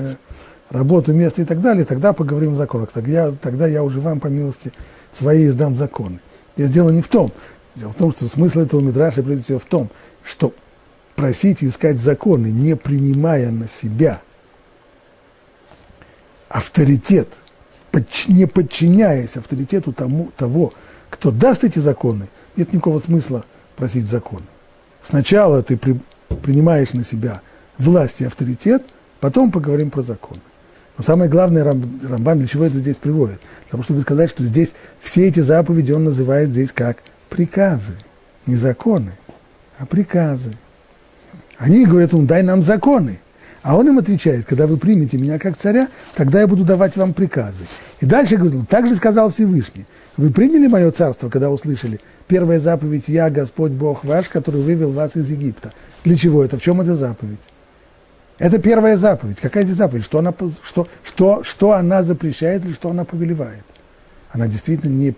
[0.71, 2.91] работу, место и так далее, тогда поговорим о законах.
[2.91, 4.73] Тогда, тогда я уже вам, по милости
[5.11, 6.19] своей, издам законы.
[6.57, 7.31] Здесь дело не в том.
[7.75, 9.89] Дело в том, что смысл этого мидраша, прежде всего, в том,
[10.23, 10.53] что
[11.15, 14.21] просить и искать законы, не принимая на себя
[16.49, 17.27] авторитет–
[18.27, 20.73] не подчиняясь авторитету тому, того,
[21.09, 23.45] кто даст эти законы, нет никакого смысла
[23.75, 24.45] просить законы.
[25.01, 25.99] Сначала ты при,
[26.41, 27.41] принимаешь на себя
[27.77, 28.85] власть и авторитет,
[29.19, 30.41] потом поговорим про законы.
[31.01, 33.39] Но самое главное, Рамбан для чего это здесь приводит?
[33.63, 36.97] Для того, чтобы сказать, что здесь все эти заповеди он называет здесь как
[37.27, 37.93] приказы.
[38.45, 39.13] Не законы,
[39.79, 40.53] а приказы.
[41.57, 43.19] Они говорят ему, дай нам законы.
[43.63, 47.15] А он им отвечает, когда вы примете меня как царя, тогда я буду давать вам
[47.15, 47.65] приказы.
[47.99, 49.87] И дальше говорил, так же сказал Всевышний,
[50.17, 55.15] вы приняли мое царство, когда услышали первая заповедь «Я, Господь Бог ваш, который вывел вас
[55.15, 55.73] из Египта».
[56.03, 56.59] Для чего это?
[56.59, 57.39] В чем эта заповедь?
[58.41, 59.39] Это первая заповедь.
[59.39, 60.03] Какая это заповедь?
[60.03, 60.33] Что она,
[60.63, 63.63] что, что, что она запрещает или что она повелевает?
[64.31, 65.13] Она действительно не,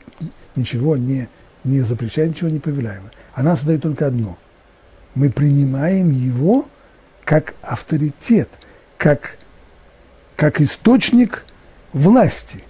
[0.58, 1.30] ничего не,
[1.64, 3.00] не запрещает, ничего не повелевает.
[3.34, 4.38] Она создает только одно.
[5.16, 6.66] Мы принимаем его
[7.24, 8.50] как авторитет,
[8.98, 9.38] как,
[10.36, 11.46] как источник
[11.94, 12.66] власти.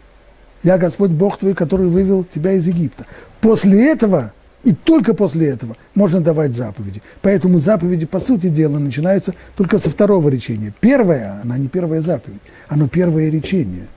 [0.62, 3.08] Я Господь Бог твой, который вывел тебя из Египта.
[3.41, 4.34] После этого,
[4.64, 7.01] и только после этого, можно давать заповеди.
[7.22, 10.74] Поэтому заповеди, по сути дела, начинаются только со второго речения.
[10.80, 13.88] Первое, она не первая заповедь, оно первое речение.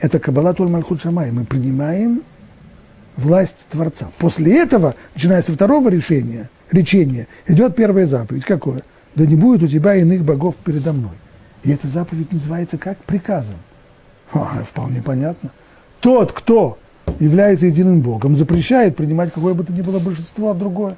[0.00, 1.30] Это Каббала Толь Мальхут Шамай.
[1.30, 2.22] Мы принимаем
[3.16, 4.08] власть Творца.
[4.18, 8.44] После этого, начиная со второго решения, речения, идет первая заповедь.
[8.44, 8.82] Какое?
[9.16, 11.16] да не будет у тебя иных богов передо мной.
[11.64, 13.56] И эта заповедь называется как приказом.
[14.32, 15.50] А, вполне понятно.
[16.00, 16.78] Тот, кто
[17.18, 20.96] является единым Богом, запрещает принимать какое бы то ни было большинство, а другое.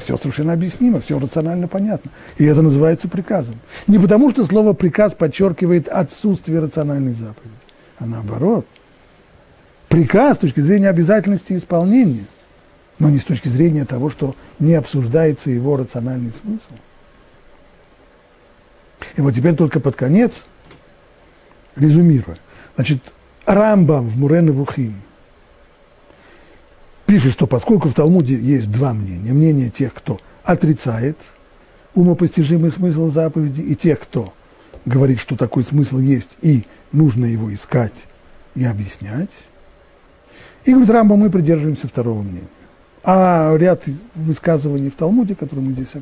[0.00, 2.10] Все совершенно объяснимо, все рационально понятно.
[2.38, 3.58] И это называется приказом.
[3.86, 7.54] Не потому, что слово «приказ» подчеркивает отсутствие рациональной заповеди,
[7.98, 8.66] а наоборот.
[9.88, 12.24] Приказ с точки зрения обязательности исполнения,
[12.98, 16.72] но не с точки зрения того, что не обсуждается его рациональный смысл.
[19.16, 20.46] И вот теперь только под конец,
[21.76, 22.38] резюмируя.
[22.76, 23.00] Значит,
[23.44, 25.03] Рамбам в Мурен Вухим
[27.06, 31.16] пишет, что поскольку в Талмуде есть два мнения, мнение тех, кто отрицает
[31.94, 34.32] умопостижимый смысл заповеди, и тех, кто
[34.84, 38.06] говорит, что такой смысл есть, и нужно его искать
[38.54, 39.30] и объяснять.
[40.64, 42.48] И говорит Рамбам, мы придерживаемся второго мнения.
[43.02, 43.84] А ряд
[44.14, 45.92] высказываний в Талмуде, которые мы здесь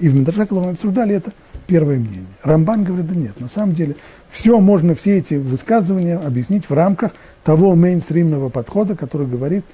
[0.00, 1.32] и в Мидраше, которые мы обсуждали, это
[1.66, 2.26] первое мнение.
[2.42, 3.96] Рамбан говорит, да нет, на самом деле
[4.30, 7.12] все можно, все эти высказывания объяснить в рамках
[7.44, 9.64] того мейнстримного подхода, который говорит,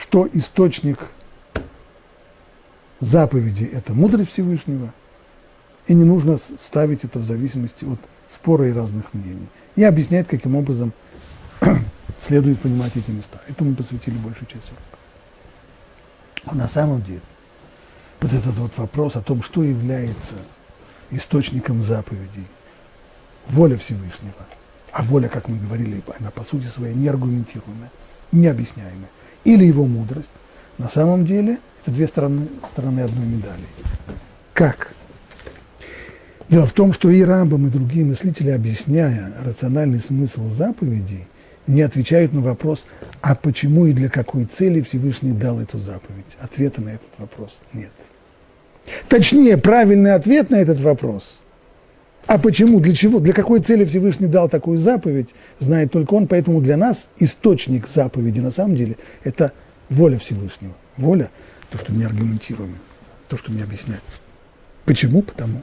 [0.00, 1.10] что источник
[3.00, 4.92] заповеди– это мудрость Всевышнего,
[5.86, 7.98] И не нужно ставить это в зависимости от
[8.28, 9.48] спора и разных мнений.
[9.76, 10.92] И объяснять, каким образом
[12.20, 13.40] следует понимать эти места.
[13.48, 14.98] Этому мы посвятили большую часть урока.
[16.44, 17.22] А на самом деле,
[18.20, 20.36] вот этот вот вопрос о том, что является
[21.10, 22.46] источником заповедей,
[23.48, 24.46] воля Всевышнего,
[24.92, 27.90] а воля, как мы говорили, она по сути своей неаргументируемая,
[28.32, 29.08] необъясняемая,
[29.44, 30.30] или его мудрость,
[30.78, 33.64] на самом деле это две стороны, стороны одной медали.
[34.52, 34.94] Как?
[36.48, 41.26] Дело в том, что и Рамбам, и другие мыслители, объясняя рациональный смысл заповедей,
[41.66, 42.86] не отвечают на вопрос,
[43.20, 46.36] а почему и для какой цели Всевышний дал эту заповедь.
[46.40, 47.90] Ответа на этот вопрос нет.
[49.08, 51.39] Точнее, правильный ответ на этот вопрос.
[52.26, 56.60] А почему, для чего, для какой цели Всевышний дал такую заповедь, знает только он, поэтому
[56.60, 59.52] для нас источник заповеди на самом деле– это
[59.88, 60.74] воля Всевышнего.
[60.96, 61.30] Воля–
[61.70, 62.76] то, что не аргументируемо,
[63.28, 64.20] то, что не объясняется.
[64.84, 65.22] Почему?
[65.22, 65.62] Потому.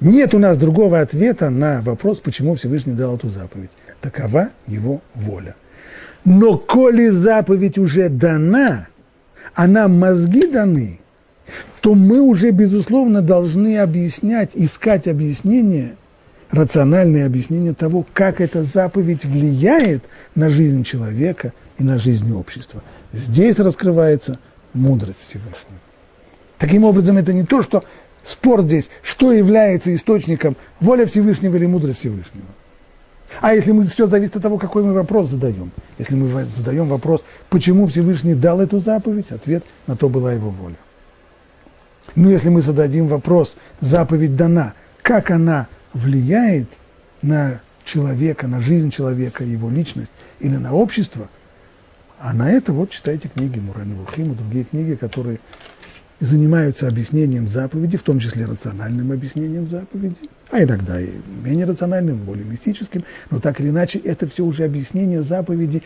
[0.00, 3.70] Нет у нас другого ответа на вопрос, почему Всевышний дал эту заповедь.
[4.00, 5.54] Такова его воля.
[6.24, 8.88] Но коли заповедь уже дана,
[9.54, 10.99] а нам мозги даны,
[11.80, 15.96] то мы уже, безусловно, должны объяснять, искать объяснение,
[16.50, 22.82] рациональное объяснение того, как эта заповедь влияет на жизнь человека и на жизнь общества.
[23.12, 24.38] Здесь раскрывается
[24.72, 25.80] мудрость Всевышнего.
[26.58, 27.84] Таким образом, это не то, что
[28.22, 32.46] спор здесь, что является источником воля Всевышнего или мудрость Всевышнего.
[33.40, 35.70] А если мы все зависит от того, какой мы вопрос задаем.
[35.98, 40.76] Если мы задаем вопрос, почему Всевышний дал эту заповедь, ответ на то была его воля.
[42.14, 46.68] Но если мы зададим вопрос, заповедь дана, как она влияет
[47.22, 51.28] на человека, на жизнь человека, его личность или на общество,
[52.18, 55.40] а на это вот читайте книги Мурен Вухим другие книги, которые
[56.20, 61.08] занимаются объяснением заповеди, в том числе рациональным объяснением заповеди, а иногда и
[61.42, 65.82] менее рациональным, более мистическим, но так или иначе это все уже объяснение заповеди,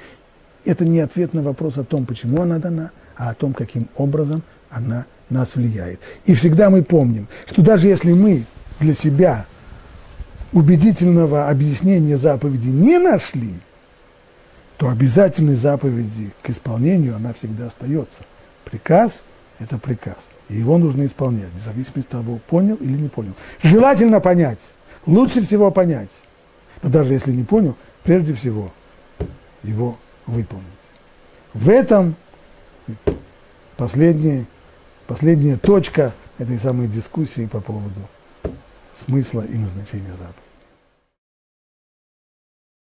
[0.64, 4.42] это не ответ на вопрос о том, почему она дана, а о том, каким образом
[4.70, 6.00] она нас влияет.
[6.24, 8.44] И всегда мы помним, что даже если мы
[8.80, 9.46] для себя
[10.52, 13.54] убедительного объяснения заповеди не нашли,
[14.76, 18.24] то обязательной заповеди к исполнению она всегда остается.
[18.64, 19.24] Приказ–
[19.58, 20.18] это приказ.
[20.48, 23.34] И его нужно исполнять, в зависимости от того, понял или не понял.
[23.62, 24.58] Желательно понять,
[25.06, 26.10] лучше всего понять.
[26.82, 28.72] Но даже если не понял, прежде всего
[29.62, 29.96] его
[30.26, 30.66] выполнить.
[31.54, 32.16] В этом
[33.76, 34.44] последняя,
[35.06, 38.00] последняя точка этой самой дискуссии по поводу
[38.96, 40.43] смысла и назначения заповеди.